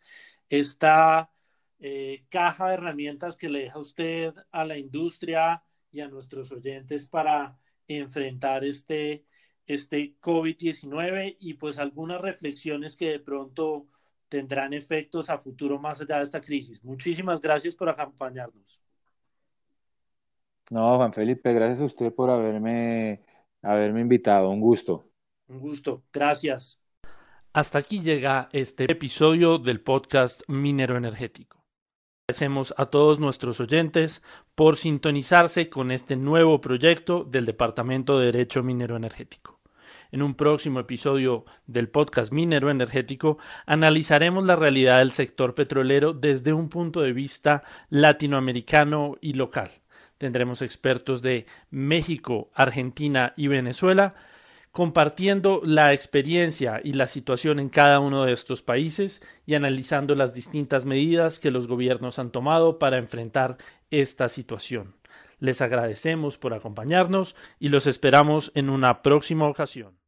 esta 0.51 1.31
eh, 1.79 2.27
caja 2.29 2.69
de 2.69 2.75
herramientas 2.75 3.39
que 3.39 3.49
le 3.49 3.61
deja 3.61 3.79
usted 3.79 4.35
a 4.53 4.67
la 4.67 4.77
industria 4.77 5.65
y 5.91 6.01
a 6.01 6.09
nuestros 6.09 6.53
oyentes 6.53 7.09
para 7.09 7.59
enfrentar 7.89 8.63
este, 8.63 9.25
este 9.65 10.19
COVID-19 10.21 11.39
y 11.41 11.55
pues 11.55 11.79
algunas 11.79 12.21
reflexiones 12.21 12.95
que 12.95 13.09
de 13.09 13.21
pronto 13.21 13.87
tendrán 14.35 14.73
efectos 14.73 15.31
a 15.31 15.39
futuro 15.39 15.79
más 15.79 16.01
allá 16.01 16.17
de 16.17 16.25
esta 16.25 16.41
crisis. 16.41 16.83
Muchísimas 16.83 17.41
gracias 17.41 17.77
por 17.77 17.89
acompañarnos. 17.89 18.83
No, 20.73 20.97
Juan 20.97 21.13
Felipe, 21.13 21.53
gracias 21.53 21.81
a 21.83 21.85
usted 21.85 22.13
por 22.13 22.31
haberme 22.31 23.23
haberme 23.63 24.01
invitado. 24.01 24.51
Un 24.51 24.61
gusto. 24.61 25.09
Un 25.47 25.61
gusto. 25.61 26.03
Gracias. 26.13 26.81
Hasta 27.53 27.79
aquí 27.79 28.01
llega 28.01 28.49
este 28.51 28.91
episodio 28.91 29.59
del 29.59 29.81
podcast 29.81 30.43
Minero 30.49 30.97
Energético. 30.97 31.65
Agradecemos 32.27 32.75
a 32.77 32.87
todos 32.87 33.21
nuestros 33.21 33.61
oyentes 33.61 34.21
por 34.57 34.77
sintonizarse 34.77 35.71
con 35.71 35.93
este 35.93 36.17
nuevo 36.17 36.61
proyecto 36.61 37.23
del 37.23 37.47
Departamento 37.47 38.19
de 38.19 38.33
Derecho 38.33 38.65
Minero 38.65 38.97
Energético. 38.97 39.61
En 40.13 40.23
un 40.23 40.35
próximo 40.35 40.81
episodio 40.81 41.45
del 41.67 41.89
podcast 41.89 42.33
Minero 42.33 42.71
Energético 42.71 43.39
analizaremos 43.67 44.45
la 44.45 44.57
realidad 44.57 44.99
del 44.99 45.13
sector 45.13 45.55
petrolero 45.55 46.13
desde 46.13 46.53
un 46.53 46.69
punto 46.69 47.01
de 47.01 47.13
vista 47.13 47.63
latinoamericano 47.91 49.17
y 49.21 49.35
local 49.35 49.71
Tendremos 50.19 50.63
expertos 50.63 51.23
de 51.23 51.47
México, 51.71 52.51
Argentina 52.55 53.33
y 53.37 53.49
Venezuela 53.49 54.15
compartiendo 54.71 55.61
la 55.65 55.93
experiencia 55.93 56.81
y 56.83 56.95
la 56.95 57.07
situación 57.07 57.61
en 57.61 57.69
cada 57.69 58.01
uno 58.01 58.25
de 58.25 58.33
estos 58.33 58.61
países 58.61 59.21
y 59.47 59.55
analizando 59.55 60.17
las 60.17 60.35
distintas 60.35 60.85
medidas 60.85 61.39
que 61.39 61.53
los 61.53 61.69
gobiernos 61.69 62.19
han 62.19 62.31
tomado 62.31 62.81
para 62.81 62.99
enfrentar 62.99 63.57
esta 63.91 64.29
situación. 64.29 64.97
Les 65.45 65.61
agradecemos 65.61 66.39
por 66.39 66.55
acompañarnos 66.55 67.37
y 67.59 67.69
los 67.69 67.87
esperamos 67.87 68.51
en 68.55 68.71
una 68.71 69.03
próxima 69.03 69.47
ocasión. 69.47 69.99